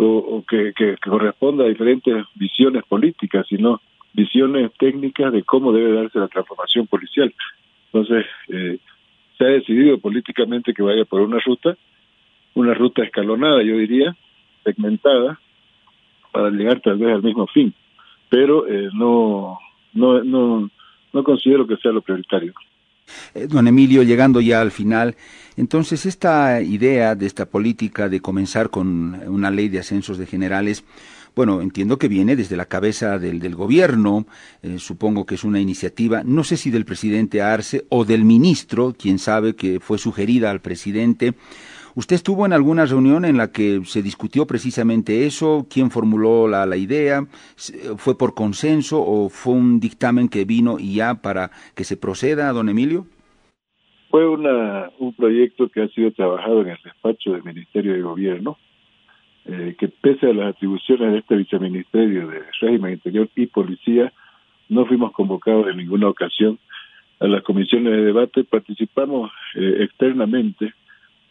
o, 0.00 0.44
que, 0.48 0.72
que, 0.76 0.96
que 1.02 1.10
a 1.10 1.68
diferentes 1.68 2.24
visiones 2.36 2.84
políticas, 2.84 3.46
sino 3.48 3.80
visiones 4.12 4.70
técnicas 4.78 5.32
de 5.32 5.42
cómo 5.42 5.72
debe 5.72 5.92
darse 5.92 6.20
la 6.20 6.28
transformación 6.28 6.86
policial. 6.86 7.34
Entonces, 7.92 8.26
eh, 8.48 8.78
se 9.36 9.44
ha 9.44 9.48
decidido 9.48 9.98
políticamente 9.98 10.72
que 10.72 10.82
vaya 10.82 11.04
por 11.04 11.20
una 11.20 11.38
ruta, 11.38 11.76
una 12.54 12.74
ruta 12.74 13.02
escalonada, 13.02 13.62
yo 13.62 13.76
diría, 13.76 14.16
segmentada, 14.62 15.40
para 16.32 16.50
llegar 16.50 16.80
tal 16.80 16.98
vez 16.98 17.14
al 17.14 17.22
mismo 17.22 17.46
fin, 17.46 17.74
pero 18.28 18.66
eh, 18.66 18.88
no, 18.94 19.58
no, 19.94 20.22
no, 20.22 20.70
no 21.12 21.24
considero 21.24 21.66
que 21.66 21.76
sea 21.76 21.92
lo 21.92 22.02
prioritario. 22.02 22.52
Eh, 23.34 23.46
don 23.46 23.66
Emilio, 23.66 24.02
llegando 24.02 24.40
ya 24.40 24.60
al 24.60 24.70
final, 24.70 25.16
entonces 25.56 26.06
esta 26.06 26.60
idea 26.60 27.14
de 27.14 27.26
esta 27.26 27.46
política 27.46 28.08
de 28.08 28.20
comenzar 28.20 28.70
con 28.70 29.14
una 29.26 29.50
ley 29.50 29.68
de 29.68 29.78
ascensos 29.78 30.18
de 30.18 30.26
generales, 30.26 30.84
bueno, 31.34 31.60
entiendo 31.62 31.98
que 31.98 32.08
viene 32.08 32.36
desde 32.36 32.56
la 32.56 32.66
cabeza 32.66 33.18
del, 33.18 33.38
del 33.38 33.54
gobierno, 33.54 34.26
eh, 34.62 34.78
supongo 34.78 35.24
que 35.24 35.36
es 35.36 35.44
una 35.44 35.60
iniciativa, 35.60 36.22
no 36.24 36.42
sé 36.44 36.56
si 36.56 36.70
del 36.70 36.84
presidente 36.84 37.42
Arce 37.42 37.86
o 37.90 38.04
del 38.04 38.24
ministro, 38.24 38.94
quien 38.98 39.18
sabe 39.18 39.54
que 39.54 39.80
fue 39.80 39.98
sugerida 39.98 40.50
al 40.50 40.60
presidente, 40.60 41.34
¿Usted 41.98 42.14
estuvo 42.14 42.46
en 42.46 42.52
alguna 42.52 42.86
reunión 42.86 43.24
en 43.24 43.36
la 43.36 43.50
que 43.50 43.80
se 43.82 44.02
discutió 44.02 44.46
precisamente 44.46 45.26
eso? 45.26 45.66
¿Quién 45.68 45.90
formuló 45.90 46.46
la, 46.46 46.64
la, 46.64 46.76
idea? 46.76 47.26
¿Fue 47.96 48.16
por 48.16 48.36
consenso 48.36 49.02
o 49.02 49.28
fue 49.28 49.54
un 49.54 49.80
dictamen 49.80 50.28
que 50.28 50.44
vino 50.44 50.76
y 50.78 50.94
ya 50.94 51.20
para 51.20 51.50
que 51.74 51.82
se 51.82 51.96
proceda, 51.96 52.52
don 52.52 52.68
Emilio? 52.68 53.06
Fue 54.10 54.28
una, 54.28 54.90
un 55.00 55.12
proyecto 55.12 55.68
que 55.70 55.82
ha 55.82 55.88
sido 55.88 56.12
trabajado 56.12 56.62
en 56.62 56.68
el 56.68 56.78
despacho 56.84 57.32
del 57.32 57.42
Ministerio 57.42 57.94
de 57.94 58.02
Gobierno, 58.02 58.58
eh, 59.46 59.74
que 59.76 59.88
pese 59.88 60.30
a 60.30 60.34
las 60.34 60.54
atribuciones 60.54 61.10
de 61.10 61.18
este 61.18 61.34
viceministerio 61.34 62.28
de 62.28 62.44
Régimen 62.60 62.92
Interior 62.92 63.28
y 63.34 63.46
Policía, 63.46 64.12
no 64.68 64.86
fuimos 64.86 65.10
convocados 65.10 65.66
en 65.66 65.78
ninguna 65.78 66.08
ocasión 66.08 66.60
a 67.18 67.26
las 67.26 67.42
comisiones 67.42 67.92
de 67.92 68.02
debate, 68.02 68.44
participamos 68.44 69.32
eh, 69.56 69.78
externamente 69.80 70.74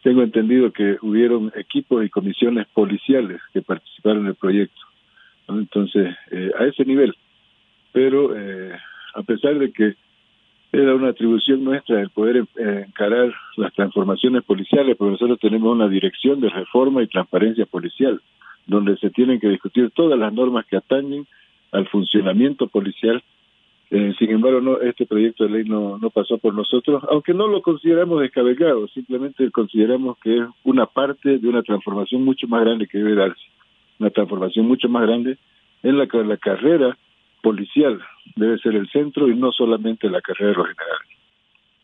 tengo 0.03 0.21
entendido 0.21 0.71
que 0.71 0.97
hubieron 1.01 1.51
equipos 1.55 2.05
y 2.05 2.09
comisiones 2.09 2.67
policiales 2.67 3.41
que 3.53 3.61
participaron 3.61 4.23
en 4.23 4.27
el 4.27 4.35
proyecto. 4.35 4.81
Entonces, 5.47 6.15
eh, 6.31 6.51
a 6.57 6.65
ese 6.65 6.85
nivel. 6.85 7.15
Pero 7.91 8.35
eh, 8.37 8.77
a 9.15 9.23
pesar 9.23 9.57
de 9.57 9.71
que 9.71 9.95
era 10.71 10.93
una 10.93 11.09
atribución 11.09 11.63
nuestra 11.63 12.01
el 12.01 12.09
poder 12.09 12.45
eh, 12.57 12.85
encarar 12.87 13.33
las 13.55 13.73
transformaciones 13.73 14.43
policiales, 14.43 14.95
porque 14.97 15.11
nosotros 15.11 15.39
tenemos 15.39 15.73
una 15.73 15.87
dirección 15.87 16.39
de 16.41 16.49
reforma 16.49 17.01
y 17.01 17.07
transparencia 17.07 17.65
policial. 17.65 18.21
donde 18.69 18.97
se 18.97 19.09
tienen 19.11 19.39
que 19.39 19.47
discutir 19.47 19.91
todas 19.91 20.19
las 20.19 20.33
normas 20.33 20.65
que 20.65 20.75
atañen 20.75 21.25
al 21.71 21.87
funcionamiento 21.87 22.67
policial. 22.67 23.23
Eh, 23.89 24.13
sin 24.19 24.31
embargo, 24.31 24.59
no, 24.59 24.81
este 24.81 25.05
proyecto 25.05 25.45
de 25.45 25.51
ley 25.51 25.63
no, 25.63 25.97
no 25.97 26.09
pasó 26.09 26.37
por 26.37 26.53
nosotros, 26.53 27.03
aunque 27.09 27.33
no 27.33 27.47
lo 27.47 27.61
consideramos 27.61 28.19
descabellado, 28.19 28.87
simplemente 28.89 29.49
consideramos 29.51 30.17
que 30.21 30.39
es 30.39 30.43
una 30.65 30.85
parte 30.87 31.37
de 31.37 31.47
una 31.47 31.63
transformación 31.63 32.25
mucho 32.25 32.47
más 32.47 32.65
grande 32.65 32.87
que 32.87 32.97
debe 32.97 33.15
darse, 33.15 33.41
una 33.99 34.09
transformación 34.09 34.67
mucho 34.67 34.89
más 34.89 35.03
grande 35.03 35.37
en 35.83 35.97
la 35.97 36.05
que 36.07 36.21
la 36.23 36.35
carrera 36.35 36.97
policial 37.41 38.01
debe 38.35 38.57
ser 38.59 38.75
el 38.75 38.89
centro 38.89 39.29
y 39.29 39.35
no 39.35 39.53
solamente 39.53 40.09
la 40.09 40.19
carrera 40.19 40.51
de 40.51 40.57
los 40.57 40.67
generales. 40.67 41.07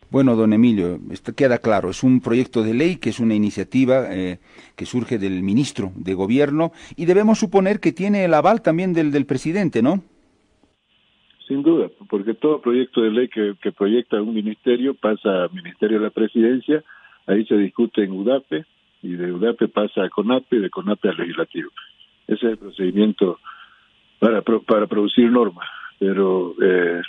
Bueno, 0.09 0.35
don 0.35 0.51
Emilio, 0.51 0.99
esto 1.09 1.33
queda 1.33 1.57
claro, 1.57 1.89
es 1.89 2.03
un 2.03 2.19
proyecto 2.19 2.63
de 2.63 2.73
ley 2.73 2.97
que 2.97 3.09
es 3.09 3.19
una 3.19 3.33
iniciativa 3.33 4.13
eh, 4.13 4.39
que 4.75 4.85
surge 4.85 5.17
del 5.17 5.41
ministro 5.41 5.91
de 5.95 6.13
Gobierno 6.13 6.73
y 6.97 7.05
debemos 7.05 7.39
suponer 7.39 7.79
que 7.79 7.93
tiene 7.93 8.25
el 8.25 8.33
aval 8.33 8.61
también 8.61 8.93
del, 8.93 9.11
del 9.11 9.25
presidente, 9.25 9.81
¿no? 9.81 10.03
Sin 11.53 11.61
duda, 11.61 11.87
porque 12.09 12.33
todo 12.33 12.61
proyecto 12.61 13.03
de 13.03 13.11
ley 13.11 13.27
que, 13.27 13.53
que 13.61 13.71
proyecta 13.71 14.19
un 14.19 14.33
ministerio 14.33 14.95
pasa 14.95 15.43
al 15.43 15.51
Ministerio 15.51 15.99
de 15.99 16.05
la 16.05 16.09
Presidencia, 16.09 16.83
ahí 17.27 17.45
se 17.45 17.55
discute 17.55 18.03
en 18.03 18.11
UDAPE 18.11 18.65
y 19.03 19.09
de 19.09 19.31
UDAPE 19.31 19.67
pasa 19.67 20.03
a 20.03 20.09
CONAPE 20.09 20.55
y 20.55 20.59
de 20.61 20.71
CONAPE 20.71 21.09
al 21.09 21.17
Legislativo. 21.17 21.69
Ese 22.25 22.47
es 22.47 22.51
el 22.53 22.57
procedimiento 22.57 23.37
para, 24.17 24.41
para 24.41 24.87
producir 24.87 25.29
normas, 25.29 25.69
pero 25.99 26.55
eh, 26.59 27.03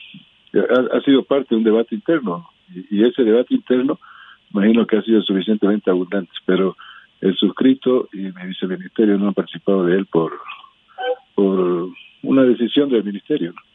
ha, 0.92 1.00
sido 1.00 1.22
parte 1.22 1.54
de 1.54 1.56
un 1.56 1.64
debate 1.64 1.94
interno 1.94 2.50
y, 2.90 3.02
ese 3.02 3.24
debate 3.24 3.54
interno, 3.54 3.98
imagino 4.52 4.86
que 4.86 4.98
ha 4.98 5.02
sido 5.02 5.22
suficientemente 5.22 5.90
abundante, 5.90 6.32
pero 6.44 6.76
el 7.22 7.34
suscrito 7.36 8.10
y 8.12 8.18
mi 8.18 8.46
viceministerio 8.48 9.16
no 9.16 9.28
han 9.28 9.34
participado 9.34 9.86
de 9.86 9.96
él 9.96 10.04
por, 10.04 10.34
por 11.34 11.88
una 12.22 12.42
decisión 12.42 12.90
del 12.90 13.04
ministerio. 13.04 13.54
¿no? 13.54 13.73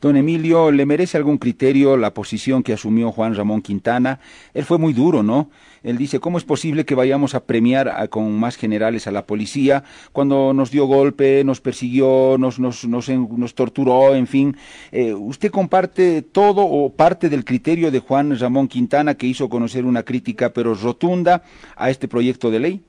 Don 0.00 0.16
Emilio, 0.16 0.70
¿le 0.70 0.86
merece 0.86 1.16
algún 1.16 1.38
criterio 1.38 1.96
la 1.96 2.12
posición 2.12 2.62
que 2.62 2.72
asumió 2.72 3.10
Juan 3.10 3.34
Ramón 3.34 3.62
Quintana? 3.62 4.20
Él 4.52 4.64
fue 4.64 4.78
muy 4.78 4.92
duro, 4.92 5.22
¿no? 5.22 5.50
Él 5.82 5.98
dice, 5.98 6.20
¿cómo 6.20 6.38
es 6.38 6.44
posible 6.44 6.84
que 6.84 6.94
vayamos 6.94 7.34
a 7.34 7.44
premiar 7.44 8.08
con 8.08 8.38
más 8.38 8.56
generales 8.56 9.06
a 9.06 9.12
la 9.12 9.26
policía 9.26 9.84
cuando 10.12 10.54
nos 10.54 10.70
dio 10.70 10.86
golpe, 10.86 11.44
nos 11.44 11.60
persiguió, 11.60 12.36
nos, 12.38 12.58
nos, 12.58 12.86
nos, 12.86 13.08
nos 13.08 13.54
torturó, 13.54 14.14
en 14.14 14.26
fin? 14.26 14.56
Eh, 14.92 15.12
¿Usted 15.12 15.50
comparte 15.50 16.22
todo 16.22 16.64
o 16.64 16.90
parte 16.90 17.28
del 17.28 17.44
criterio 17.44 17.90
de 17.90 18.00
Juan 18.00 18.38
Ramón 18.38 18.68
Quintana 18.68 19.14
que 19.14 19.26
hizo 19.26 19.48
conocer 19.48 19.84
una 19.84 20.02
crítica 20.02 20.52
pero 20.52 20.74
rotunda 20.74 21.42
a 21.76 21.90
este 21.90 22.08
proyecto 22.08 22.50
de 22.50 22.60
ley? 22.60 22.80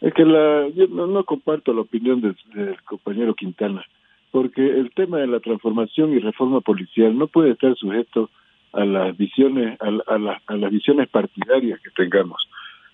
Es 0.00 0.12
que 0.14 0.24
la, 0.24 0.68
yo 0.68 0.86
no, 0.88 1.24
comparto 1.24 1.72
la 1.72 1.82
opinión 1.82 2.20
del 2.20 2.36
compañero 2.84 3.34
Quintana 3.34 3.84
porque 4.32 4.66
el 4.66 4.90
tema 4.92 5.18
de 5.18 5.28
la 5.28 5.40
transformación 5.40 6.12
y 6.12 6.18
reforma 6.18 6.60
policial 6.62 7.16
no 7.16 7.28
puede 7.28 7.52
estar 7.52 7.76
sujeto 7.76 8.30
a 8.72 8.84
las 8.84 9.16
visiones 9.16 9.78
a, 9.80 9.88
a, 10.46 10.56
las 10.56 10.70
visiones 10.70 11.08
partidarias 11.08 11.78
que 11.80 11.90
tengamos. 11.90 12.48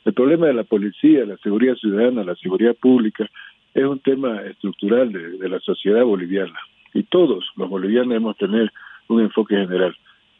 El 0.05 0.13
problema 0.13 0.49
de 0.49 0.55
la 0.55 0.65
policía, 0.65 1.25
la 1.25 1.37
seguridad 1.39 1.77
ciudadana, 1.77 2.25
la 2.25 2.35
seguridad 2.35 2.75
pública 2.75 3.29
es 3.73 3.85
un 3.85 4.01
tema 4.01 4.43
estructural 4.43 5.13
de, 5.13 5.49
la 5.49 5.61
sociedad 5.61 6.03
boliviana 6.05 6.59
y 6.93 7.05
todos 7.05 7.47
los 7.57 7.69
bolivianos 7.69 8.09
debemos 8.09 8.37
tener 8.37 8.73
un 9.07 9.21
enfoque 9.21 9.55
general. 9.57 9.97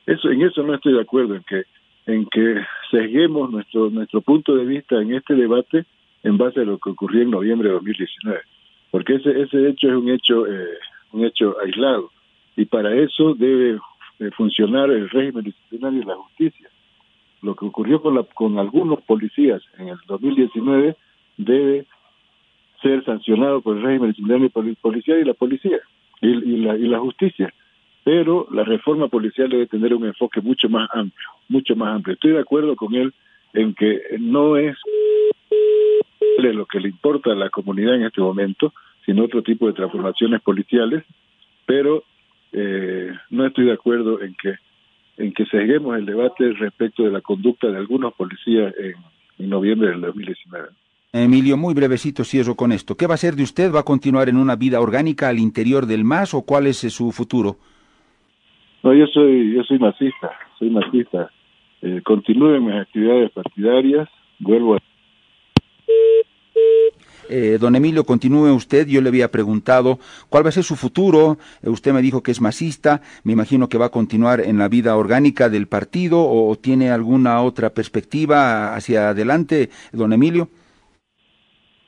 Eso 0.07 0.31
en 0.31 0.43
eso 0.43 0.65
no 0.65 0.75
estoy 0.75 0.95
de 0.95 1.01
acuerdo 1.01 1.37
en 1.37 1.45
que 1.45 1.63
en 2.07 2.27
que 2.27 2.57
sesguemos 2.91 3.51
nuestro 3.51 3.91
nuestro 3.91 4.21
punto 4.23 4.57
de 4.57 4.65
vista 4.65 5.01
en 5.01 5.15
este 5.15 5.35
debate 5.35 5.85
en 6.25 6.39
base 6.39 6.61
a 6.61 6.65
lo 6.65 6.79
que 6.79 6.91
ocurrió 6.91 7.23
en 7.23 7.31
noviembre 7.31 7.69
de 7.69 7.75
2019 7.75 8.41
porque 8.91 9.17
ese 9.17 9.43
ese 9.43 9.69
hecho 9.69 9.89
es 9.89 9.95
un 9.95 10.09
hecho 10.09 10.47
eh, 10.47 10.79
un 11.13 11.25
hecho 11.25 11.57
aislado 11.65 12.11
y 12.57 12.65
para 12.65 12.95
eso 12.95 13.35
debe 13.35 13.79
eh, 14.19 14.31
funcionar 14.37 14.91
el 14.91 15.09
régimen 15.11 15.45
disciplinario 15.45 16.03
y 16.03 16.05
la 16.05 16.17
justicia. 16.17 16.69
Lo 17.41 17.55
que 17.55 17.67
ocurrió 17.67 18.03
con 18.03 18.15
la, 18.15 18.25
con 18.25 18.59
algunos 18.59 19.01
policías 19.03 19.63
en 19.79 19.89
el 19.89 19.99
2019 20.07 20.97
debe 21.37 21.87
ser 22.83 23.05
sancionado 23.05 23.61
por 23.61 23.77
el 23.77 23.83
régimen 23.83 24.11
disciplinario 24.11 24.51
policial 24.81 25.21
y 25.21 25.25
la 25.25 25.35
policía 25.35 25.79
y, 26.21 26.29
y, 26.29 26.57
la, 26.59 26.77
y 26.77 26.89
la 26.89 26.99
justicia. 26.99 27.53
Pero 28.03 28.49
la 28.51 28.65
reforma 28.65 29.09
policial 29.09 29.51
debe 29.51 29.67
tener 29.67 29.95
un 29.95 30.07
enfoque 30.07 30.41
mucho 30.41 30.69
más 30.69 30.89
amplio, 30.93 31.29
mucho 31.49 31.77
más 31.77 31.95
amplio. 31.95 32.15
Estoy 32.15 32.33
de 32.33 32.41
acuerdo 32.41 32.75
con 32.75 32.95
él 32.95 33.13
en 33.53 33.75
que 33.75 34.01
no 34.19 34.57
es 34.57 34.77
lo 36.39 36.67
que 36.67 36.81
le 36.81 36.89
importa 36.89 37.33
a 37.33 37.37
la 37.37 37.51
comunidad 37.51 37.97
en 37.97 38.05
este 38.05 38.21
momento, 38.21 38.73
sino 39.09 39.25
otro 39.25 39.43
tipo 39.43 39.67
de 39.67 39.73
transformaciones 39.73 40.43
policiales, 40.43 41.03
pero 41.65 42.05
eh, 42.53 43.11
no 43.31 43.47
estoy 43.47 43.65
de 43.65 43.73
acuerdo 43.73 44.21
en 44.21 44.35
que 44.35 44.57
en 45.17 45.33
que 45.33 45.47
seguimos 45.47 45.97
el 45.97 46.05
debate 46.05 46.53
respecto 46.53 47.05
de 47.05 47.11
la 47.11 47.23
conducta 47.23 47.69
de 47.69 47.79
algunos 47.79 48.13
policías 48.13 48.73
en, 48.79 48.95
en 49.39 49.51
noviembre 49.51 49.89
del 49.89 50.03
2019. 50.03 50.69
Emilio, 51.13 51.57
muy 51.57 51.73
brevecito 51.73 52.23
cierro 52.23 52.55
con 52.55 52.71
esto. 52.71 52.97
¿Qué 52.97 53.07
va 53.07 53.15
a 53.15 53.17
ser 53.17 53.35
de 53.35 53.43
usted? 53.45 53.75
¿Va 53.75 53.81
a 53.81 53.85
continuar 53.85 54.29
en 54.29 54.37
una 54.37 54.57
vida 54.57 54.79
orgánica 54.79 55.29
al 55.31 55.39
interior 55.39 55.87
del 55.87 56.05
MAS 56.05 56.35
o 56.35 56.43
cuál 56.43 56.67
es 56.67 56.77
su 56.77 57.11
futuro? 57.11 57.57
No, 58.83 58.93
yo 58.93 59.07
soy 59.07 59.55
yo 59.55 59.65
soy 59.65 59.79
masista, 59.79 60.31
soy 60.59 60.69
masista. 60.69 61.31
Eh, 61.81 62.03
continúo 62.05 62.55
en 62.55 62.67
mis 62.67 62.75
actividades 62.75 63.31
partidarias, 63.31 64.07
vuelvo 64.39 64.75
a 64.75 64.81
eh, 67.29 67.59
don 67.61 67.77
Emilio, 67.77 68.05
continúe 68.05 68.53
usted. 68.55 68.87
Yo 68.87 69.01
le 69.01 69.09
había 69.09 69.31
preguntado 69.31 69.99
cuál 70.29 70.45
va 70.45 70.49
a 70.49 70.53
ser 70.53 70.65
su 70.65 70.77
futuro. 70.77 71.37
Eh, 71.63 71.69
usted 71.69 71.93
me 71.93 72.03
dijo 72.03 72.23
que 72.23 72.31
es 72.31 72.41
masista. 72.41 73.03
Me 73.25 73.33
imagino 73.33 73.69
que 73.69 73.79
va 73.79 73.87
a 73.87 73.91
continuar 73.91 74.41
en 74.41 74.59
la 74.59 74.69
vida 74.69 74.97
orgánica 74.97 75.49
del 75.49 75.67
partido 75.67 76.21
o 76.21 76.57
tiene 76.57 76.91
alguna 76.91 77.43
otra 77.43 77.71
perspectiva 77.71 78.75
hacia 78.75 79.11
adelante, 79.11 79.71
don 79.93 80.13
Emilio. 80.13 80.49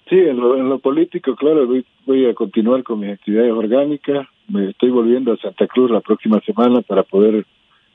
Sí, 0.08 0.16
en 0.16 0.38
lo, 0.38 0.78
político, 0.80 1.36
claro, 1.36 1.68
voy, 2.04 2.26
a 2.26 2.34
continuar 2.34 2.82
con 2.82 3.00
mis 3.00 3.12
actividades 3.12 3.52
orgánicas. 3.52 4.26
Me 4.48 4.70
estoy 4.70 4.90
volviendo 4.90 5.32
a 5.32 5.36
Santa 5.36 5.68
Cruz 5.68 5.90
la 5.90 6.00
próxima 6.00 6.40
semana 6.40 6.82
para 6.82 7.04
poder 7.04 7.46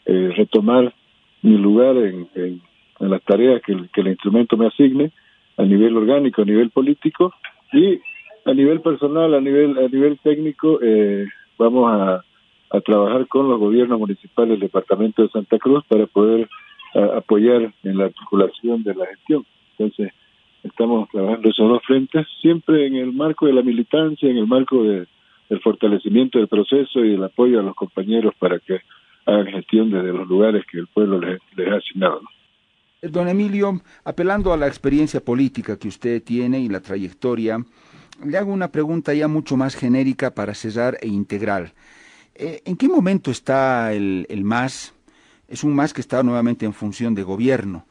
eh, 0.05 0.31
retomar 0.35 0.93
mi 1.41 1.57
lugar 1.57 1.97
en, 1.97 2.61
las 2.99 3.21
tareas 3.23 3.61
que 3.61 3.73
el 3.73 4.07
instrumento 4.07 4.55
me 4.55 4.67
asigne 4.67 5.11
a 5.57 5.63
nivel 5.63 5.95
orgánico, 5.97 6.41
a 6.41 6.45
nivel 6.45 6.69
político 6.69 7.33
y 7.71 7.99
a 8.45 8.53
nivel 8.53 8.81
personal, 8.81 9.33
a 9.33 9.41
nivel 9.41 9.77
a 9.77 9.87
nivel 9.87 10.19
técnico, 10.19 10.79
eh, 10.81 11.25
vamos 11.57 11.91
a, 11.91 12.23
a, 12.69 12.81
trabajar 12.81 13.27
con 13.27 13.49
los 13.49 13.59
gobiernos 13.59 13.99
municipales 13.99 14.51
del 14.51 14.59
departamento 14.59 15.23
de 15.23 15.29
Santa 15.29 15.57
Cruz 15.57 15.83
para 15.87 16.05
poder 16.05 16.47
apoyar 17.17 17.73
en 17.83 17.97
la 17.97 18.05
articulación 18.05 18.83
de 18.83 18.95
la 18.95 19.05
gestión. 19.07 19.45
Entonces, 19.77 20.13
estamos 20.63 21.09
trabajando 21.09 21.49
esos 21.49 21.69
dos 21.69 21.83
frentes, 21.83 22.25
siempre 22.41 22.87
en 22.87 22.95
el 22.95 23.11
marco 23.11 23.45
de 23.45 23.53
la 23.53 23.61
militancia, 23.61 24.29
en 24.29 24.37
el 24.37 24.47
marco 24.47 24.83
de, 24.83 25.05
del 25.49 25.59
fortalecimiento 25.61 26.39
del 26.39 26.47
proceso 26.47 27.03
y 27.03 27.11
del 27.11 27.23
apoyo 27.23 27.59
a 27.59 27.63
los 27.63 27.75
compañeros 27.75 28.33
para 28.39 28.59
que 28.59 28.79
hagan 29.25 29.47
gestión 29.47 29.91
desde 29.91 30.13
los 30.13 30.27
lugares 30.27 30.63
que 30.71 30.79
el 30.79 30.87
pueblo 30.87 31.19
les, 31.19 31.39
les 31.55 31.67
ha 31.71 31.75
asignado. 31.75 32.21
Don 33.11 33.27
Emilio, 33.27 33.81
apelando 34.03 34.53
a 34.53 34.57
la 34.57 34.67
experiencia 34.67 35.19
política 35.19 35.77
que 35.77 35.87
usted 35.87 36.23
tiene 36.23 36.59
y 36.59 36.69
la 36.69 36.79
trayectoria, 36.79 37.63
le 38.23 38.37
hago 38.37 38.51
una 38.51 38.71
pregunta 38.71 39.13
ya 39.13 39.27
mucho 39.27 39.57
más 39.57 39.75
genérica 39.75 40.31
para 40.31 40.53
cerrar 40.53 40.97
e 41.01 41.07
integral. 41.07 41.73
Eh, 42.33 42.61
¿En 42.65 42.75
qué 42.75 42.87
momento 42.87 43.31
está 43.31 43.93
el, 43.93 44.25
el 44.29 44.43
MAS? 44.43 44.93
Es 45.47 45.63
un 45.63 45.73
MAS 45.73 45.93
que 45.93 46.01
está 46.01 46.23
nuevamente 46.23 46.65
en 46.65 46.73
función 46.73 47.15
de 47.15 47.23
gobierno. 47.23 47.85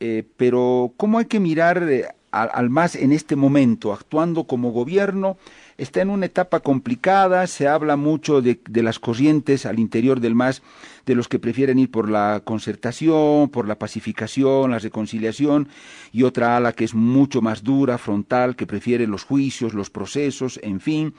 Eh, 0.00 0.24
pero 0.36 0.92
¿cómo 0.96 1.18
hay 1.18 1.26
que 1.26 1.40
mirar 1.40 1.82
eh, 1.88 2.06
al, 2.30 2.70
MAS 2.70 2.96
en 2.96 3.12
este 3.12 3.36
momento, 3.36 3.92
actuando 3.92 4.44
como 4.44 4.70
gobierno? 4.70 5.36
Está 5.76 6.02
en 6.02 6.10
una 6.10 6.26
etapa 6.26 6.60
complicada, 6.60 7.48
se 7.48 7.66
habla 7.66 7.96
mucho 7.96 8.40
de, 8.40 8.60
las 8.70 9.00
corrientes 9.00 9.66
al 9.66 9.80
interior 9.80 10.20
del 10.20 10.36
MAS 10.36 10.62
de 11.04 11.16
los 11.16 11.26
que 11.26 11.40
prefieren 11.40 11.80
ir 11.80 11.90
por 11.90 12.08
la 12.08 12.42
concertación, 12.44 13.48
por 13.48 13.66
la 13.66 13.76
pacificación, 13.76 14.70
la 14.70 14.78
reconciliación, 14.78 15.68
y 16.12 16.22
otra 16.22 16.56
ala 16.56 16.72
que 16.72 16.84
es 16.84 16.94
mucho 16.94 17.42
más 17.42 17.64
dura, 17.64 17.98
frontal, 17.98 18.54
que 18.54 18.68
prefiere 18.68 19.08
los 19.08 19.24
juicios, 19.24 19.74
los 19.74 19.90
procesos, 19.90 20.60
en 20.62 20.80
fin. 20.80 21.14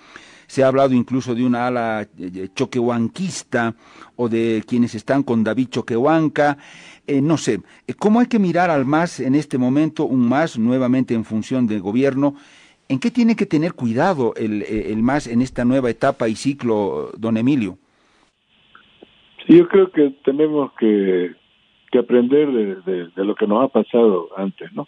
Se 0.47 0.63
ha 0.63 0.67
hablado 0.67 0.93
incluso 0.93 1.35
de 1.35 1.43
una 1.43 1.67
ala 1.67 2.07
eh, 2.17 2.49
choquehuanquista 2.55 3.75
o 4.15 4.29
de 4.29 4.63
quienes 4.65 4.95
están 4.95 5.23
con 5.23 5.43
David 5.43 5.69
Choquehuanca. 5.69 6.57
Eh, 7.07 7.21
no 7.21 7.37
sé, 7.37 7.61
eh, 7.87 7.93
¿cómo 7.93 8.21
hay 8.21 8.27
que 8.27 8.39
mirar 8.39 8.69
al 8.69 8.85
MAS 8.85 9.19
en 9.19 9.35
este 9.35 9.57
momento, 9.57 10.05
un 10.05 10.29
MAS 10.29 10.57
nuevamente 10.57 11.13
en 11.13 11.25
función 11.25 11.67
del 11.67 11.81
gobierno? 11.81 12.35
¿En 12.87 12.99
qué 12.99 13.09
tiene 13.09 13.35
que 13.35 13.45
tener 13.45 13.73
cuidado 13.73 14.33
el, 14.35 14.61
el 14.63 15.01
MAS 15.01 15.27
en 15.27 15.41
esta 15.41 15.65
nueva 15.65 15.89
etapa 15.89 16.27
y 16.27 16.35
ciclo, 16.35 17.11
don 17.17 17.37
Emilio? 17.37 17.77
yo 19.47 19.67
creo 19.67 19.91
que 19.91 20.09
tenemos 20.23 20.71
que, 20.73 21.35
aprender 21.97 22.51
de, 22.83 23.23
lo 23.23 23.35
que 23.35 23.47
nos 23.47 23.63
ha 23.63 23.67
pasado 23.69 24.27
antes, 24.35 24.73
¿no? 24.73 24.87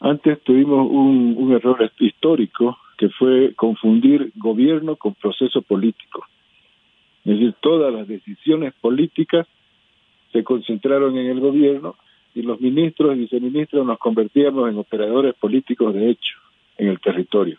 Antes 0.00 0.40
tuvimos 0.42 0.88
un 0.90 1.52
error 1.52 1.92
histórico 1.98 2.78
que 2.96 3.10
fue 3.10 3.52
confundir 3.54 4.32
gobierno 4.36 4.96
con 4.96 5.14
proceso 5.14 5.60
político. 5.60 6.24
Es 7.24 7.32
decir, 7.32 7.54
todas 7.60 7.92
las 7.92 8.08
decisiones 8.08 8.72
políticas 8.80 9.46
se 10.32 10.42
concentraron 10.42 11.16
en 11.18 11.26
el 11.26 11.40
gobierno 11.40 11.96
y 12.34 12.42
los 12.42 12.60
ministros 12.60 13.14
y 13.14 13.20
viceministros 13.20 13.84
nos 13.84 13.98
convertíamos 13.98 14.70
en 14.70 14.78
operadores 14.78 15.34
políticos 15.34 15.92
de 15.92 16.10
hecho 16.10 16.38
en 16.82 16.88
el 16.88 17.00
territorio. 17.00 17.58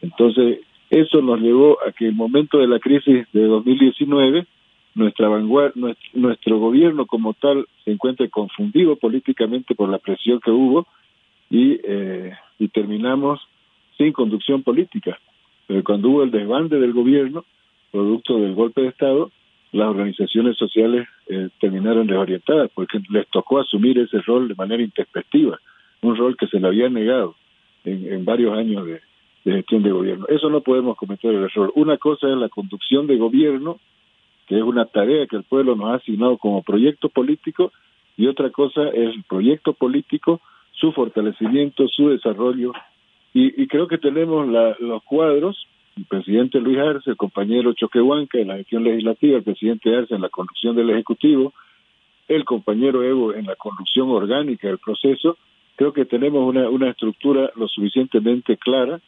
Entonces, 0.00 0.60
eso 0.88 1.20
nos 1.20 1.40
llevó 1.40 1.78
a 1.86 1.92
que 1.92 2.06
el 2.06 2.14
momento 2.14 2.58
de 2.58 2.66
la 2.66 2.78
crisis 2.78 3.26
de 3.32 3.44
2019, 3.44 4.46
nuestra 4.94 5.28
vanguardia, 5.28 5.94
nuestro, 6.14 6.58
gobierno 6.58 7.06
como 7.06 7.34
tal 7.34 7.66
se 7.84 7.92
encuentre 7.92 8.28
confundido 8.28 8.96
políticamente 8.96 9.74
por 9.74 9.88
la 9.88 9.98
presión 9.98 10.40
que 10.40 10.50
hubo 10.50 10.86
y, 11.48 11.78
eh, 11.84 12.32
y 12.58 12.68
terminamos 12.68 13.40
sin 13.96 14.12
conducción 14.12 14.62
política. 14.62 15.18
Pero 15.66 15.84
cuando 15.84 16.08
hubo 16.08 16.22
el 16.22 16.30
desbande 16.30 16.80
del 16.80 16.92
gobierno, 16.92 17.44
producto 17.92 18.38
del 18.40 18.54
golpe 18.54 18.80
de 18.80 18.88
Estado, 18.88 19.30
las 19.72 19.88
organizaciones 19.88 20.56
sociales 20.56 21.06
eh, 21.28 21.50
terminaron 21.60 22.06
desorientadas 22.06 22.70
porque 22.74 23.00
les 23.10 23.28
tocó 23.28 23.60
asumir 23.60 23.98
ese 23.98 24.20
rol 24.22 24.48
de 24.48 24.54
manera 24.54 24.82
introspectiva, 24.82 25.60
un 26.00 26.16
rol 26.16 26.36
que 26.36 26.48
se 26.48 26.58
le 26.58 26.66
había 26.66 26.88
negado 26.88 27.36
en, 27.84 28.24
varios 28.24 28.56
años 28.56 28.86
de, 28.86 29.00
gestión 29.44 29.82
de 29.82 29.90
gobierno. 29.90 30.26
Eso 30.28 30.50
no 30.50 30.60
podemos 30.60 30.96
cometer 30.96 31.34
el 31.34 31.44
error. 31.44 31.72
Una 31.74 31.96
cosa 31.96 32.28
es 32.28 32.36
la 32.36 32.48
conducción 32.48 33.06
de 33.06 33.16
gobierno, 33.16 33.78
que 34.46 34.56
es 34.56 34.62
una 34.62 34.86
tarea 34.86 35.26
que 35.26 35.36
el 35.36 35.44
pueblo 35.44 35.76
nos 35.76 35.90
ha 35.90 35.94
asignado 35.94 36.36
como 36.38 36.62
proyecto 36.62 37.08
político, 37.08 37.72
y 38.16 38.26
otra 38.26 38.50
cosa 38.50 38.88
es 38.88 39.14
el 39.14 39.24
proyecto 39.24 39.72
político, 39.72 40.40
su 40.72 40.92
fortalecimiento, 40.92 41.88
su 41.88 42.10
desarrollo, 42.10 42.72
y, 43.32 43.68
creo 43.68 43.86
que 43.86 43.98
tenemos 43.98 44.48
los 44.80 45.02
cuadros 45.04 45.66
el 45.96 46.04
presidente 46.06 46.60
Luis 46.60 46.78
Arce, 46.78 47.10
el 47.10 47.16
compañero 47.16 47.72
Choquehuanca 47.74 48.38
en 48.38 48.48
la 48.48 48.56
gestión 48.56 48.84
legislativa, 48.84 49.36
el 49.36 49.44
presidente 49.44 49.94
Arce 49.94 50.14
en 50.14 50.22
la 50.22 50.28
conducción 50.28 50.74
del 50.74 50.90
Ejecutivo, 50.90 51.52
el 52.28 52.44
compañero 52.44 53.02
Evo 53.02 53.34
en 53.34 53.46
la 53.46 53.56
conducción 53.56 54.08
orgánica 54.10 54.68
del 54.68 54.78
proceso, 54.78 55.36
creo 55.80 55.94
que 55.94 56.04
tenemos 56.04 56.46
una, 56.46 56.68
una 56.68 56.90
estructura 56.90 57.50
lo 57.56 57.66
suficientemente 57.66 58.58
clara 58.58 59.00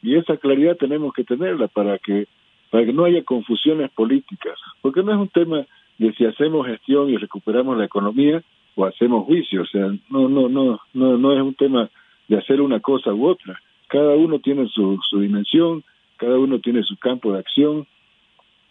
y 0.00 0.14
esa 0.14 0.36
claridad 0.36 0.76
tenemos 0.76 1.12
que 1.12 1.24
tenerla 1.24 1.66
para 1.66 1.98
que 1.98 2.28
para 2.70 2.86
que 2.86 2.92
no 2.92 3.04
haya 3.04 3.24
confusiones 3.24 3.90
políticas, 3.90 4.56
porque 4.80 5.02
no 5.02 5.10
es 5.10 5.18
un 5.18 5.28
tema 5.28 5.66
de 5.98 6.12
si 6.12 6.24
hacemos 6.24 6.68
gestión 6.68 7.10
y 7.10 7.16
recuperamos 7.16 7.76
la 7.76 7.84
economía 7.84 8.44
o 8.76 8.84
hacemos 8.84 9.26
juicio, 9.26 9.62
o 9.62 9.66
sea, 9.66 9.86
no 10.08 10.28
no 10.28 10.48
no 10.48 10.78
no 10.94 11.18
no 11.18 11.32
es 11.32 11.42
un 11.42 11.54
tema 11.54 11.90
de 12.28 12.38
hacer 12.38 12.60
una 12.60 12.78
cosa 12.78 13.12
u 13.12 13.26
otra. 13.26 13.60
Cada 13.88 14.14
uno 14.14 14.38
tiene 14.38 14.68
su, 14.68 15.00
su 15.10 15.18
dimensión, 15.18 15.82
cada 16.16 16.38
uno 16.38 16.60
tiene 16.60 16.84
su 16.84 16.96
campo 16.96 17.32
de 17.32 17.40
acción, 17.40 17.88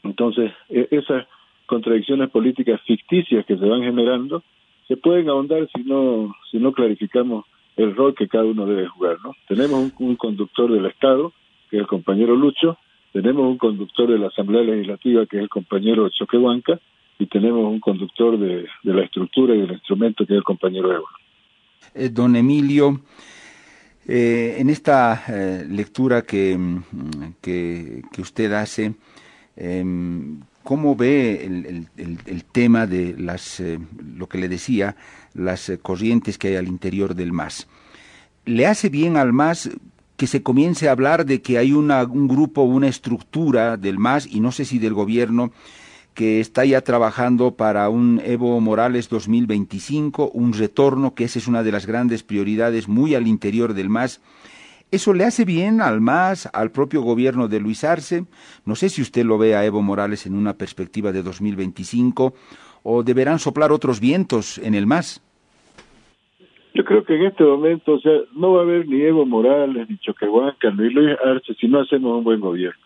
entonces 0.04 0.54
e, 0.70 0.88
esas 0.92 1.28
contradicciones 1.66 2.30
políticas 2.30 2.80
ficticias 2.88 3.46
que 3.46 3.58
se 3.58 3.66
van 3.66 3.82
generando 3.82 4.44
se 4.90 4.98
pueden 4.98 5.30
ahondar 5.30 5.70
si 5.74 5.84
no 5.84 6.36
si 6.50 6.58
no 6.58 6.74
clarificamos 6.74 7.46
el 7.80 7.96
rol 7.96 8.14
que 8.14 8.28
cada 8.28 8.44
uno 8.44 8.66
debe 8.66 8.88
jugar, 8.88 9.18
¿no? 9.24 9.34
Tenemos 9.48 9.92
un, 10.00 10.16
conductor 10.18 10.70
del 10.72 10.86
Estado, 10.86 11.32
que 11.70 11.78
es 11.78 11.82
el 11.82 11.88
compañero 11.88 12.36
Lucho, 12.36 12.78
tenemos 13.14 13.46
un 13.46 13.58
conductor 13.58 14.12
de 14.12 14.20
la 14.20 14.28
Asamblea 14.28 14.64
Legislativa, 14.64 15.26
que 15.26 15.38
es 15.38 15.44
el 15.44 15.50
compañero 15.50 16.10
Choquehuanca, 16.10 16.80
y 17.18 17.26
tenemos 17.28 17.66
un 17.72 17.80
conductor 17.80 18.38
de, 18.38 18.68
la 18.84 19.02
estructura 19.02 19.56
y 19.56 19.62
del 19.62 19.72
instrumento, 19.72 20.26
que 20.26 20.34
es 20.34 20.38
el 20.38 20.44
compañero 20.44 20.94
Evo. 20.94 21.08
Eh, 21.96 22.10
don 22.10 22.36
Emilio, 22.36 23.00
eh, 24.06 24.58
en 24.58 24.70
esta 24.70 25.24
eh, 25.30 25.66
lectura 25.70 26.24
que, 26.24 26.58
mm, 26.58 26.82
que, 27.42 28.02
usted 28.18 28.52
hace, 28.52 28.94
em, 29.56 30.42
¿cómo 30.70 30.96
ve 30.96 31.46
el, 31.48 32.44
tema 32.52 32.86
de 32.86 33.16
las, 33.18 33.60
eh, 33.60 33.80
lo 34.16 34.30
que 34.30 34.38
le 34.38 34.48
decía, 34.48 34.96
las 35.34 35.72
corrientes 35.82 36.38
que 36.38 36.50
hay 36.50 36.58
al 36.58 36.68
interior 36.68 37.16
del 37.16 37.32
MAS? 37.32 37.66
¿Le 38.46 38.68
hace 38.68 38.90
bien 38.90 39.18
al 39.18 39.34
MAS 39.34 39.72
que 40.16 40.28
se 40.28 40.44
comience 40.44 40.88
a 40.88 40.92
hablar 40.92 41.26
de 41.26 41.42
que 41.42 41.58
hay 41.58 41.74
un 41.74 42.28
grupo, 42.28 42.62
una 42.62 42.88
estructura 42.88 43.78
del 43.78 43.98
MAS, 43.98 44.28
y 44.28 44.42
no 44.42 44.52
sé 44.52 44.64
si 44.64 44.78
del 44.78 44.94
gobierno, 44.94 45.52
que 46.14 46.40
está 46.40 46.64
ya 46.66 46.82
trabajando 46.82 47.56
para 47.56 47.90
un 47.90 48.22
Evo 48.24 48.62
Morales 48.62 49.10
2025, 49.10 50.30
un 50.36 50.54
retorno, 50.54 51.16
que 51.16 51.24
esa 51.24 51.40
es 51.40 51.48
una 51.48 51.64
de 51.64 51.72
las 51.72 51.88
grandes 51.88 52.22
prioridades 52.22 52.88
muy 52.88 53.16
al 53.16 53.26
interior 53.26 53.74
del 53.74 53.90
MAS. 53.90 54.22
¿Eso 54.92 55.14
le 55.14 55.24
hace 55.24 55.46
bien 55.46 55.82
al 55.82 56.02
MAS, 56.02 56.50
al 56.52 56.72
propio 56.72 57.02
gobierno 57.02 57.48
de 57.48 57.60
Luis 57.60 57.84
Arce? 57.84 58.24
No 58.66 58.74
sé 58.74 58.90
si 58.90 59.04
usted 59.04 59.24
lo 59.24 59.38
ve 59.38 59.56
a 59.56 59.64
Evo 59.64 59.84
Morales 59.84 60.26
en 60.26 60.34
una 60.34 60.56
perspectiva 60.56 61.12
de 61.12 61.22
2025 61.22 62.34
o 62.82 63.04
deberán 63.04 63.38
soplar 63.38 63.72
otros 63.72 64.00
vientos 64.00 64.58
en 64.58 64.74
el 64.74 64.88
MAS. 64.88 65.24
Yo 66.74 66.84
creo 66.84 67.04
que 67.04 67.16
en 67.16 67.28
este 67.28 67.44
momento, 67.44 67.94
o 67.94 68.00
sea, 68.00 68.14
no 68.34 68.54
va 68.54 68.62
a 68.62 68.64
haber 68.64 68.88
ni 68.88 69.02
Evo 69.02 69.28
Morales, 69.28 69.88
ni 69.88 69.98
Choquehuanca, 70.00 70.72
ni 70.72 70.90
Luis 70.90 71.16
Arce 71.24 71.54
si 71.54 71.68
no 71.68 71.82
hacemos 71.82 72.18
un 72.18 72.24
buen 72.24 72.40
gobierno. 72.40 72.82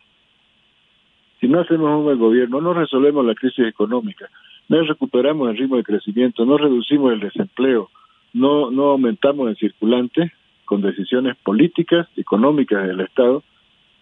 Si 1.39 1.47
no 1.47 1.61
hacemos 1.61 1.89
un 1.89 2.03
buen 2.03 2.19
gobierno, 2.19 2.59
no 2.59 2.73
resolvemos 2.73 3.25
la 3.25 3.35
crisis 3.35 3.65
económica, 3.65 4.29
no 4.67 4.81
recuperamos 4.81 5.49
el 5.49 5.57
ritmo 5.57 5.77
de 5.77 5.83
crecimiento, 5.83 6.45
no 6.45 6.57
reducimos 6.57 7.13
el 7.13 7.21
desempleo, 7.21 7.89
no, 8.33 8.71
no 8.71 8.91
aumentamos 8.91 9.47
el 9.49 9.55
circulante 9.55 10.33
con 10.65 10.81
decisiones 10.81 11.35
políticas, 11.37 12.07
económicas 12.17 12.87
del 12.87 13.01
Estado, 13.01 13.43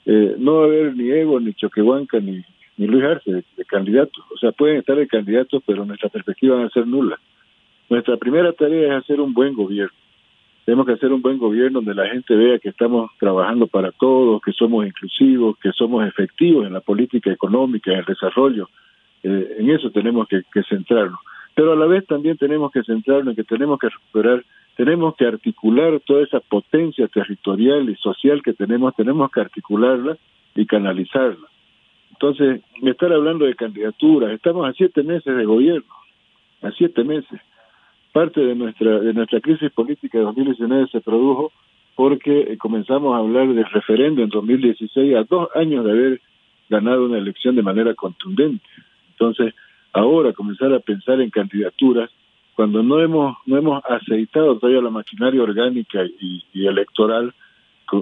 eh, 0.06 0.36
no 0.38 0.56
va 0.56 0.62
a 0.64 0.66
haber 0.66 0.96
ni 0.96 1.10
Evo, 1.10 1.40
ni 1.40 1.54
Choquehuanca, 1.54 2.20
ni, 2.20 2.44
Luis 2.78 3.04
Arce 3.04 3.32
de, 3.32 3.66
candidatos. 3.66 4.24
O 4.34 4.38
sea, 4.38 4.52
pueden 4.52 4.78
estar 4.78 4.96
de 4.96 5.08
candidatos, 5.08 5.62
pero 5.66 5.86
nuestra 5.86 6.10
perspectiva 6.10 6.58
va 6.58 6.66
a 6.66 6.70
ser 6.70 6.88
nula. 6.88 7.20
Nuestra 7.90 8.18
primera 8.18 8.54
tarea 8.54 8.98
es 8.98 9.04
hacer 9.04 9.20
un 9.20 9.34
buen 9.34 9.54
gobierno. 9.54 9.96
Tenemos 10.66 10.86
que 10.86 10.94
hacer 10.94 11.12
un 11.12 11.22
buen 11.22 11.38
gobierno 11.38 11.82
donde 11.82 11.96
la 11.96 12.08
gente 12.08 12.36
vea 12.36 12.60
que 12.60 12.70
estamos 12.70 13.12
trabajando 13.20 13.68
para 13.68 13.92
todos, 13.92 14.42
que 14.42 14.54
somos 14.54 14.86
inclusivos, 14.86 15.58
que 15.58 15.72
somos 15.72 16.08
efectivos 16.08 16.66
en 16.66 16.74
la 16.74 16.82
política 16.82 17.32
económica, 17.32 17.92
en 17.92 18.00
el 18.00 18.06
desarrollo. 18.06 18.70
Eh, 19.24 19.58
en 19.60 19.70
eso 19.70 19.92
tenemos 19.92 20.28
que, 20.28 20.44
centrarnos. 20.70 21.20
Pero 21.56 21.74
a 21.74 21.76
la 21.76 21.86
vez 21.86 22.06
también 22.08 22.38
tenemos 22.38 22.72
que 22.72 22.84
centrarnos 22.84 23.32
en 23.32 23.36
que 23.36 23.44
tenemos 23.44 23.80
que 23.80 23.90
recuperar, 23.90 24.44
tenemos 24.76 25.16
que 25.16 25.26
articular 25.26 26.00
toda 26.06 26.24
esa 26.24 26.40
potencia 26.40 27.08
territorial 27.08 27.90
y 27.90 27.96
social 27.96 28.42
que 28.42 28.54
tenemos, 28.54 28.96
tenemos 28.96 29.32
que 29.32 29.42
articularla 29.42 30.18
y 30.56 30.66
canalizarla. 30.66 31.48
Entonces, 32.12 32.62
estar 32.82 33.12
hablando 33.12 33.46
de 33.46 33.56
candidaturas, 33.56 34.32
estamos 34.32 34.68
a 34.68 34.74
siete 34.74 35.04
meses 35.04 35.36
de 35.36 35.46
gobierno, 35.46 35.94
a 36.62 36.72
siete 36.72 37.04
meses 37.04 37.40
parte 38.12 38.42
de 38.42 38.56
nuestra 38.56 39.00
de 39.00 39.14
nuestra 39.14 39.40
crisis 39.40 39.72
política 39.72 40.18
de 40.18 40.26
2019 40.26 40.88
se 40.92 41.02
produjo 41.02 41.52
porque 41.96 42.42
eh, 42.42 42.58
comenzamos 42.58 43.16
a 43.16 43.20
hablar 43.20 43.54
de 43.54 43.64
referendo 43.64 44.22
en 44.22 44.30
2016 44.30 45.16
a 45.16 45.24
dos 45.24 45.50
años 45.56 45.86
de 45.86 45.92
haber 45.92 46.22
ganado 46.70 47.06
una 47.06 47.18
elección 47.18 47.56
de 47.56 47.64
manera 47.64 47.94
contundente. 47.96 48.66
Entonces, 49.12 49.54
ahora 49.92 50.34
comenzar 50.34 50.74
a 50.74 50.80
pensar 50.80 51.20
en 51.22 51.30
candidaturas 51.30 52.10
cuando 52.62 52.84
no 52.84 53.02
hemos 53.02 53.38
no 53.48 53.58
hemos 53.58 53.84
aceitado 53.86 54.60
todavía 54.60 54.84
la 54.84 54.92
maquinaria 54.92 55.42
orgánica 55.42 56.06
y, 56.20 56.68
electoral 56.68 57.34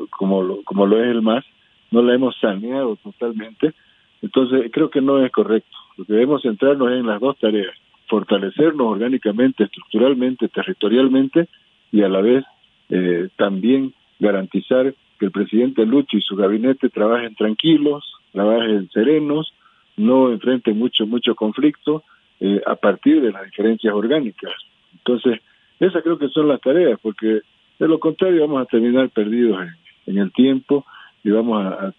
como 0.10 0.44
lo, 0.44 0.64
como 0.64 0.86
lo 0.86 1.02
es 1.02 1.12
el 1.12 1.22
MAS, 1.22 1.46
no 1.92 2.02
la 2.02 2.14
hemos 2.14 2.38
saneado 2.42 2.98
totalmente. 2.98 3.74
Entonces, 4.22 4.70
creo 4.74 4.90
que 4.90 5.00
no 5.00 5.24
es 5.24 5.32
correcto. 5.32 5.78
Lo 5.96 6.04
que 6.04 6.12
debemos 6.12 6.42
centrarnos 6.42 6.92
es 6.92 7.00
en 7.00 7.08
las 7.08 7.22
dos 7.22 7.38
tareas 7.40 7.74
fortalecernos 8.10 8.86
orgánicamente, 8.86 9.64
estructuralmente, 9.64 10.50
territorialmente 10.50 11.48
y 11.94 12.02
a 12.02 12.10
la 12.10 12.20
vez 12.20 12.44
eh, 12.90 13.30
también 13.38 13.94
garantizar 14.20 14.94
que 15.20 15.26
el 15.26 15.32
presidente 15.32 15.86
Lucho 15.86 16.18
y 16.18 16.22
su 16.22 16.36
gabinete 16.36 16.90
trabajen 16.90 17.34
tranquilos, 17.34 18.04
trabajen 18.34 18.90
serenos, 18.90 19.54
no 19.96 20.34
enfrenten 20.34 20.78
mucho, 20.78 21.08
mucho 21.08 21.34
conflicto 21.34 22.04
eh, 22.40 22.62
a 22.66 22.76
partir 22.76 23.22
de 23.22 23.32
las 23.32 23.46
diferencias 23.46 23.94
orgánicas. 23.94 24.54
Entonces, 24.94 25.40
esas 25.80 26.04
creo 26.04 26.18
que 26.18 26.30
son 26.30 26.48
las 26.48 26.62
tareas, 26.62 27.00
porque 27.02 27.42
de 27.80 27.88
lo 27.88 28.00
contrario 28.00 28.42
vamos 28.42 28.62
a 28.62 28.66
terminar 28.66 29.10
perdidos 29.10 29.60
en, 30.06 30.18
el 30.18 30.32
tiempo 30.34 30.86
y 31.24 31.30
vamos 31.30 31.66
a, 31.66 31.94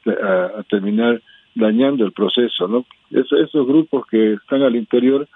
terminar 0.68 1.22
dañando 1.54 2.04
el 2.04 2.12
proceso, 2.12 2.68
¿no? 2.68 2.84
esos 3.10 3.66
grupos 3.66 4.06
que 4.06 4.34
están 4.34 4.62
al 4.62 4.76
interior 4.76 5.28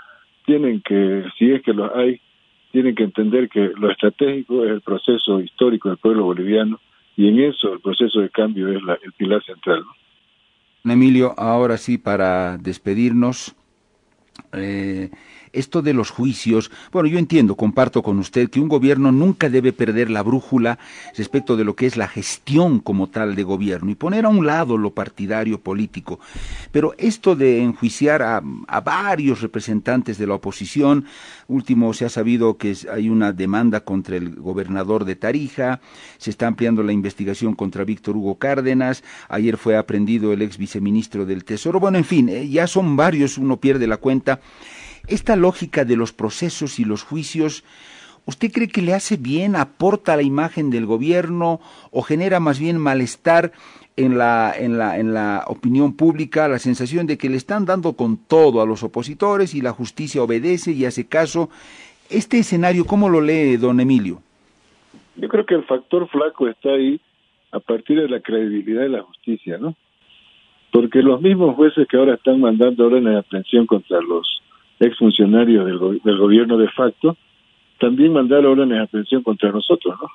tienen 0.45 0.81
que, 0.81 1.25
si 1.39 1.53
es 1.53 1.63
que 1.63 1.73
los 1.73 1.91
hay, 1.95 2.21
tienen 2.73 2.95
que 2.95 3.05
entender 3.05 3.49
que 3.49 3.73
lo 3.77 3.91
estratégico 3.91 4.65
es 4.65 4.71
el 4.71 4.81
proceso 4.81 5.41
histórico 5.41 5.89
del 5.89 5.99
pueblo 5.99 6.25
boliviano 6.25 6.81
y 7.17 7.29
en 7.29 7.41
eso 7.41 7.73
el 7.73 7.81
proceso 7.81 8.21
de 8.21 8.31
cambio 8.31 8.69
es 8.69 8.83
el 9.03 9.13
pilar 9.13 9.43
central. 9.45 9.85
Emilio, 10.85 11.35
ahora 11.39 11.79
sí, 11.79 11.97
para 11.97 12.59
despedirnos, 12.59 13.57
eh, 14.53 15.11
esto 15.55 15.83
de 15.83 15.95
los 15.95 16.11
juicios, 16.11 16.71
bueno, 16.93 17.09
yo 17.09 17.19
entiendo, 17.19 17.55
comparto 17.55 18.03
con 18.03 18.19
usted 18.19 18.51
que 18.51 18.61
un 18.61 18.69
gobierno 18.69 19.13
nunca 19.13 19.49
debe 19.49 19.73
perder 19.73 20.11
la 20.11 20.23
brújula 20.23 20.79
respecto 21.17 21.57
de 21.57 21.65
lo 21.65 21.75
que 21.75 21.87
es 21.87 21.97
la 21.97 22.09
gestión 22.09 22.81
como 22.81 23.09
tal 23.09 23.35
de 23.35 23.43
gobierno 23.43 23.91
y 23.91 23.95
poner 23.95 24.27
a 24.27 24.29
un 24.29 24.47
lado 24.47 24.77
lo 24.77 24.91
partidario 24.91 25.61
político. 25.61 26.21
Pero 26.73 26.95
esto 26.99 27.37
de 27.37 27.63
enjuiciar 27.63 28.23
a, 28.23 28.43
a 28.69 28.81
varios 28.81 29.41
representantes 29.41 30.19
de 30.19 30.27
la 30.27 30.35
oposición, 30.35 31.07
último 31.49 31.93
se 31.95 32.05
ha 32.05 32.09
sabido 32.09 32.57
que 32.57 32.77
hay 32.93 33.09
una 33.09 33.33
demanda 33.33 33.81
contra 33.81 34.17
el 34.17 34.35
gobernador 34.35 35.05
de 35.05 35.17
Tarija, 35.17 35.81
se 36.19 36.31
está 36.31 36.47
ampliando 36.47 36.83
la 36.83 36.93
investigación 36.93 37.55
contra 37.55 37.85
Víctor 37.85 38.17
Hugo 38.17 38.37
Cárdenas, 38.37 39.03
ayer 39.29 39.57
fue 39.57 39.77
aprendido 39.77 40.33
el 40.33 40.43
ex 40.43 40.59
viceministro 40.59 41.25
del 41.25 41.45
Tesoro, 41.45 41.81
bueno, 41.81 41.99
en 41.99 42.05
fin, 42.05 42.29
eh, 42.29 42.49
ya 42.49 42.67
son 42.67 42.97
varios, 42.97 43.39
uno 43.39 43.59
pierde 43.59 43.87
la 43.87 43.97
cuenta. 43.97 44.41
Esta 45.07 45.37
lógica 45.37 45.85
de 45.85 45.97
los 45.97 46.13
procesos 46.13 46.79
y 46.79 46.85
los 46.85 47.03
juicios, 47.03 47.65
¿usted 48.25 48.51
cree 48.51 48.69
que 48.69 48.81
le 48.81 48.95
hace 48.95 49.17
bien, 49.17 49.55
aporta 49.55 50.17
la 50.17 50.23
imagen 50.23 50.71
del 50.71 50.87
gobierno 50.87 51.61
o 51.91 52.03
genera 52.03 52.41
más 52.41 52.59
bien 52.59 52.79
malestar 52.79 53.53
en 53.97 54.17
la, 54.17 54.53
en 54.57 54.79
la, 54.79 54.99
en 54.99 55.13
la 55.13 55.45
opinión 55.47 55.95
pública, 55.95 56.49
la 56.49 56.59
sensación 56.59 57.07
de 57.07 57.19
que 57.19 57.29
le 57.29 57.37
están 57.37 57.67
dando 57.67 57.93
con 57.93 58.17
todo 58.17 58.63
a 58.63 58.67
los 58.67 58.83
opositores 58.83 59.55
y 59.55 59.61
la 59.61 59.73
justicia 59.73 60.23
obedece 60.23 60.73
y 60.73 60.87
hace 60.87 61.07
caso? 61.07 61.51
Este 62.11 62.39
escenario, 62.39 62.87
¿cómo 62.87 63.09
lo 63.09 63.21
lee 63.21 63.57
don 63.57 63.81
Emilio? 63.81 64.23
Yo 65.17 65.29
creo 65.29 65.47
que 65.47 65.55
el 65.55 65.65
factor 65.65 66.09
flaco 66.09 66.49
está 66.49 66.71
ahí 66.71 67.01
a 67.53 67.61
partir 67.61 68.01
de 68.01 68.09
la 68.09 68.21
credibilidad 68.21 68.83
de 68.83 68.89
la 68.89 69.03
justicia, 69.03 69.59
¿no? 69.59 69.77
Porque 70.73 71.03
los 71.03 71.21
mismos 71.21 71.55
jueces 71.55 71.87
que 71.89 71.97
ahora 71.97 72.15
están 72.15 72.41
mandando 72.41 72.87
órdenes 72.87 73.13
de 73.13 73.19
aprehensión 73.21 73.67
contra 73.67 74.01
los 74.01 74.27
exfuncionarios 74.85 75.67
del, 75.67 76.01
del 76.03 76.19
gobierno 76.19 76.57
de 76.57 76.69
facto, 76.69 77.17
también 77.79 78.13
mandaron 78.13 78.53
órdenes 78.53 78.79
de 78.79 78.85
aprehensión 78.85 79.23
contra 79.23 79.51
nosotros, 79.51 79.95
¿no? 80.01 80.09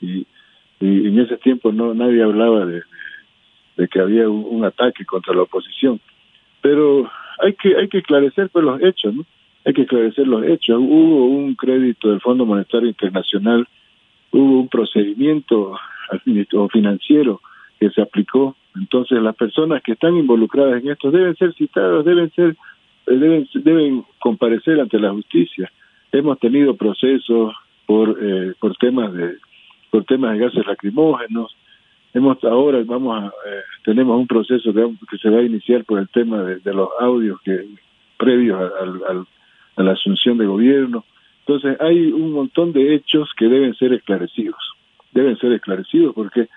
Y, 0.00 0.26
en 0.80 1.18
ese 1.18 1.36
tiempo 1.38 1.72
no 1.72 1.92
nadie 1.92 2.22
hablaba 2.22 2.64
de, 2.64 2.82
que 3.88 4.00
había 4.00 4.28
un, 4.28 4.64
ataque 4.64 5.04
contra 5.04 5.34
la 5.34 5.42
oposición. 5.42 6.00
Pero 6.60 7.10
hay 7.40 7.54
que 7.54 7.76
hay 7.76 7.88
que 7.88 7.98
esclarecer 7.98 8.48
pues 8.50 8.64
los 8.64 8.80
hechos, 8.80 9.12
¿no? 9.12 9.24
Hay 9.64 9.72
que 9.72 9.82
esclarecer 9.82 10.28
los 10.28 10.44
hechos. 10.44 10.78
Hubo 10.78 11.26
un 11.26 11.56
crédito 11.56 12.10
del 12.10 12.20
Fondo 12.20 12.46
Monetario 12.46 12.88
Internacional, 12.88 13.66
hubo 14.30 14.60
un 14.60 14.68
procedimiento 14.68 15.76
financiero 16.70 17.40
que 17.80 17.90
se 17.90 18.00
aplicó. 18.00 18.56
Entonces 18.76 19.20
las 19.20 19.34
personas 19.34 19.82
que 19.82 19.92
están 19.92 20.16
involucradas 20.16 20.80
en 20.80 20.90
esto 20.90 21.10
deben 21.10 21.34
ser 21.36 21.54
citadas, 21.54 22.04
deben 22.04 22.30
ser 22.32 22.56
deben 23.08 23.48
deben 23.54 24.04
comparecer 24.18 24.80
ante 24.80 24.98
la 24.98 25.10
justicia. 25.10 25.70
Hemos 26.12 26.38
tenido 26.38 26.76
procesos 26.76 27.54
por 27.86 28.18
eh, 28.20 28.54
por 28.58 28.76
temas 28.76 29.12
de 29.14 29.36
por 29.90 30.04
temas 30.04 30.32
de 30.32 30.44
gases 30.46 30.66
lacrimógenos. 30.66 31.54
Hemos 32.14 32.42
ahora 32.44 32.82
vamos 32.84 33.22
a, 33.22 33.26
eh, 33.26 33.62
tenemos 33.84 34.18
un 34.18 34.26
proceso 34.26 34.72
que 34.72 35.18
se 35.18 35.30
va 35.30 35.38
a 35.38 35.42
iniciar 35.42 35.84
por 35.84 35.98
el 35.98 36.08
tema 36.08 36.42
de, 36.42 36.72
los 36.72 36.88
audios 36.98 37.40
que 37.42 37.66
previos 38.16 38.58
al, 38.80 39.26
a 39.76 39.82
la 39.82 39.92
asunción 39.92 40.38
de 40.38 40.46
gobierno. 40.46 41.04
Entonces 41.40 41.80
hay 41.80 42.12
un 42.12 42.32
montón 42.32 42.72
de 42.72 42.94
hechos 42.94 43.30
que 43.36 43.46
deben 43.46 43.74
ser 43.74 43.92
esclarecidos 43.92 44.78
deben 45.12 45.36
ser 45.38 45.52
esclarecidos 45.52 46.14
porque 46.14 46.48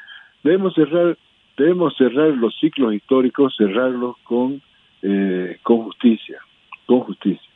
debemos 0.43 0.73
cerrar 0.73 1.17
debemos 1.57 1.95
cerrar 1.97 2.29
los 2.29 2.57
ciclos 2.59 2.93
históricos 2.93 3.55
cerrarlos 3.57 4.17
con 4.23 4.61
eh, 5.01 5.57
con 5.63 5.83
justicia 5.83 6.39
con 6.85 7.01
justicia 7.01 7.49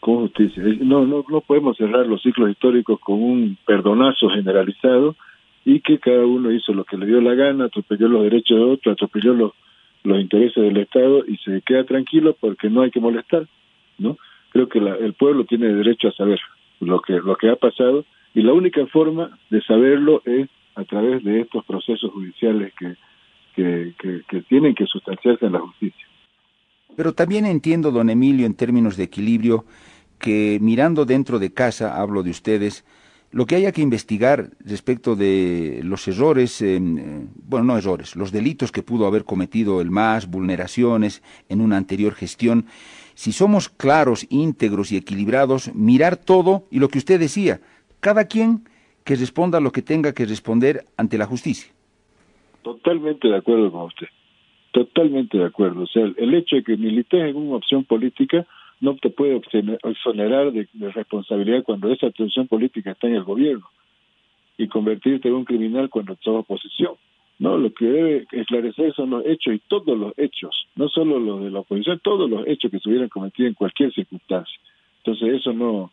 con 0.00 0.16
justicia 0.22 0.62
no 0.80 1.06
no 1.06 1.24
no 1.28 1.40
podemos 1.40 1.76
cerrar 1.76 2.06
los 2.06 2.22
ciclos 2.22 2.50
históricos 2.50 2.98
con 3.00 3.22
un 3.22 3.56
perdonazo 3.66 4.28
generalizado 4.28 5.16
y 5.64 5.80
que 5.80 5.98
cada 5.98 6.26
uno 6.26 6.50
hizo 6.50 6.72
lo 6.72 6.84
que 6.84 6.96
le 6.96 7.06
dio 7.06 7.20
la 7.20 7.34
gana 7.34 7.66
atropelló 7.66 8.08
los 8.08 8.24
derechos 8.24 8.58
de 8.58 8.64
otro 8.64 8.92
atropelló 8.92 9.34
los 9.34 9.52
los 10.04 10.20
intereses 10.20 10.62
del 10.62 10.76
Estado 10.78 11.24
y 11.26 11.36
se 11.38 11.62
queda 11.62 11.84
tranquilo 11.84 12.36
porque 12.38 12.68
no 12.68 12.82
hay 12.82 12.90
que 12.90 13.00
molestar 13.00 13.46
no 13.98 14.18
creo 14.50 14.68
que 14.68 14.80
la, 14.80 14.96
el 14.96 15.14
pueblo 15.14 15.44
tiene 15.44 15.68
derecho 15.68 16.08
a 16.08 16.12
saber 16.12 16.40
lo 16.80 17.00
que 17.00 17.14
lo 17.14 17.36
que 17.36 17.48
ha 17.48 17.56
pasado 17.56 18.04
y 18.34 18.42
la 18.42 18.52
única 18.52 18.84
forma 18.86 19.38
de 19.50 19.62
saberlo 19.62 20.22
es 20.24 20.48
a 20.74 20.84
través 20.84 21.22
de 21.24 21.40
estos 21.40 21.64
procesos 21.64 22.10
judiciales 22.12 22.72
que, 22.78 22.94
que, 23.54 24.22
que, 24.28 24.42
tienen 24.42 24.74
que 24.74 24.86
sustanciarse 24.86 25.46
en 25.46 25.52
la 25.52 25.60
justicia. 25.60 26.06
Pero 26.96 27.14
también 27.14 27.46
entiendo, 27.46 27.90
don 27.90 28.10
Emilio, 28.10 28.46
en 28.46 28.54
términos 28.54 28.96
de 28.96 29.04
equilibrio, 29.04 29.64
que 30.18 30.58
mirando 30.60 31.04
dentro 31.04 31.38
de 31.38 31.52
casa, 31.52 32.00
hablo 32.00 32.22
de 32.22 32.30
ustedes, 32.30 32.84
lo 33.32 33.46
que 33.46 33.56
haya 33.56 33.72
que 33.72 33.80
investigar 33.80 34.50
respecto 34.60 35.16
de 35.16 35.80
los 35.84 36.06
errores, 36.06 36.60
eh, 36.60 36.78
bueno, 37.48 37.64
no 37.64 37.78
errores, 37.78 38.14
los 38.14 38.30
delitos 38.30 38.70
que 38.70 38.82
pudo 38.82 39.06
haber 39.06 39.24
cometido 39.24 39.80
el 39.80 39.90
MAS, 39.90 40.30
vulneraciones 40.30 41.22
en 41.48 41.62
una 41.62 41.78
anterior 41.78 42.14
gestión, 42.14 42.66
si 43.14 43.32
somos 43.32 43.70
claros, 43.70 44.26
íntegros 44.28 44.92
y 44.92 44.96
equilibrados, 44.98 45.74
mirar 45.74 46.16
todo 46.16 46.64
y 46.70 46.78
lo 46.78 46.88
que 46.88 46.98
usted 46.98 47.18
decía, 47.18 47.60
cada 48.00 48.26
quien 48.26 48.68
que 49.02 49.16
responda 49.16 49.60
lo 49.60 49.72
que 49.72 49.82
tenga 49.82 50.12
que 50.12 50.26
responder 50.26 50.84
ante 50.96 51.18
la 51.18 51.26
justicia. 51.26 51.72
Totalmente 52.62 53.28
de 53.28 53.36
acuerdo 53.36 53.72
con 53.72 53.82
usted. 53.86 54.06
Totalmente 54.72 55.38
de 55.38 55.44
acuerdo. 55.44 55.82
O 55.82 55.86
sea, 55.86 56.10
el 56.16 56.34
hecho 56.34 56.56
de 56.56 56.64
que 56.64 56.76
milites 56.76 57.22
en 57.22 57.36
una 57.36 57.56
opción 57.56 57.84
política 57.84 58.46
no 58.80 58.96
te 58.96 59.10
puede 59.10 59.40
exonerar 59.84 60.50
de, 60.50 60.66
responsabilidad 60.92 61.62
cuando 61.62 61.92
esa 61.92 62.08
opción 62.08 62.48
política 62.48 62.90
está 62.90 63.06
en 63.06 63.14
el 63.14 63.22
gobierno 63.22 63.64
y 64.58 64.66
convertirte 64.66 65.28
en 65.28 65.34
un 65.34 65.44
criminal 65.44 65.88
cuando 65.88 66.14
estás 66.14 66.34
oposición. 66.34 66.94
No, 67.38 67.58
lo 67.58 67.72
que 67.72 67.84
debe 67.84 68.26
esclarecer 68.32 68.92
son 68.94 69.10
los 69.10 69.24
hechos 69.24 69.54
y 69.54 69.58
todos 69.68 69.96
los 69.96 70.12
hechos, 70.16 70.66
no 70.74 70.88
solo 70.88 71.20
los 71.20 71.44
de 71.44 71.50
la 71.50 71.60
oposición, 71.60 72.00
todos 72.02 72.28
los 72.28 72.46
hechos 72.46 72.70
que 72.70 72.80
se 72.80 72.88
hubieran 72.88 73.08
cometido 73.08 73.48
en 73.48 73.54
cualquier 73.54 73.92
circunstancia. 73.92 74.58
Entonces 74.98 75.40
eso 75.40 75.52
no, 75.52 75.92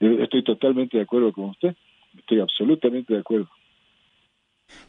estoy 0.00 0.42
totalmente 0.42 0.96
de 0.96 1.04
acuerdo 1.04 1.32
con 1.32 1.50
usted, 1.50 1.76
estoy 2.18 2.40
absolutamente 2.40 3.14
de 3.14 3.20
acuerdo. 3.20 3.48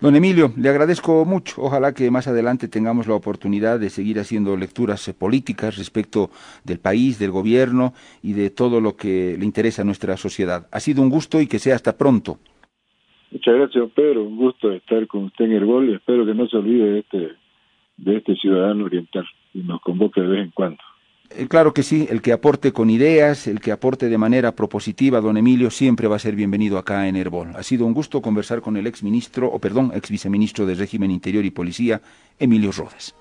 Don 0.02 0.16
Emilio, 0.16 0.52
le 0.58 0.70
agradezco 0.70 1.24
mucho. 1.26 1.62
Ojalá 1.62 1.94
que 1.94 2.12
más 2.12 2.28
adelante 2.28 2.68
tengamos 2.68 3.08
la 3.08 3.16
oportunidad 3.16 3.80
de 3.80 3.90
seguir 3.90 4.20
haciendo 4.20 4.58
lecturas 4.58 5.08
eh, 5.08 5.14
políticas 5.14 5.78
respecto 5.78 6.30
del 6.64 6.80
país, 6.80 7.20
del 7.20 7.32
gobierno 7.32 7.94
y 8.22 8.34
de 8.34 8.50
todo 8.50 8.82
lo 8.82 8.96
que 8.96 9.38
le 9.40 9.46
interesa 9.46 9.82
a 9.82 9.86
nuestra 9.86 10.18
sociedad. 10.18 10.68
Ha 10.72 10.80
sido 10.80 11.02
un 11.02 11.10
gusto 11.10 11.40
y 11.40 11.48
que 11.48 11.60
sea 11.60 11.76
hasta 11.76 11.98
pronto. 11.98 12.38
Muchas 13.32 13.56
gracias, 13.56 13.90
Pedro. 13.96 14.24
Un 14.24 14.38
gusto 14.38 14.72
estar 14.72 15.08
con 15.08 15.24
usted 15.24 15.46
en 15.46 15.54
el 15.54 15.66
gol 15.66 15.90
y 15.90 15.94
espero 15.96 16.26
que 16.26 16.34
no 16.34 16.48
se 16.48 16.58
olvide 16.58 16.86
de 16.86 17.00
este, 17.00 17.32
de 17.98 18.18
este 18.18 18.36
ciudadano 18.36 18.86
oriental 18.86 19.26
y 19.54 19.60
nos 19.64 19.82
convoque 19.82 20.22
de 20.22 20.28
vez 20.28 20.44
en 20.44 20.52
cuando. 20.52 20.82
Eh, 21.36 21.48
claro 21.48 21.74
que 21.74 21.84
sí, 21.84 22.08
el 22.10 22.22
que 22.22 22.32
aporte 22.32 22.72
con 22.72 22.90
ideas, 22.90 23.48
el 23.48 23.60
que 23.60 23.72
aporte 23.72 24.08
de 24.08 24.18
manera 24.18 24.52
propositiva, 24.52 25.20
don 25.20 25.38
Emilio, 25.38 25.72
siempre 25.72 26.08
va 26.08 26.18
a 26.18 26.20
ser 26.20 26.36
bienvenido 26.36 26.78
acá 26.78 27.08
en 27.08 27.16
Herbol. 27.16 27.56
Ha 27.56 27.64
sido 27.64 27.86
un 27.86 27.94
gusto 27.94 28.22
conversar 28.22 28.62
con 28.62 28.78
el 28.78 28.86
ex 28.86 29.02
ministro, 29.02 29.48
o 29.52 29.60
perdón, 29.60 29.92
ex 29.96 30.10
viceministro 30.10 30.66
de 30.66 30.76
Régimen 30.76 31.10
Interior 31.10 31.44
y 31.44 31.52
Policía, 31.52 32.02
Emilio 32.38 32.72
Rodas. 32.72 33.16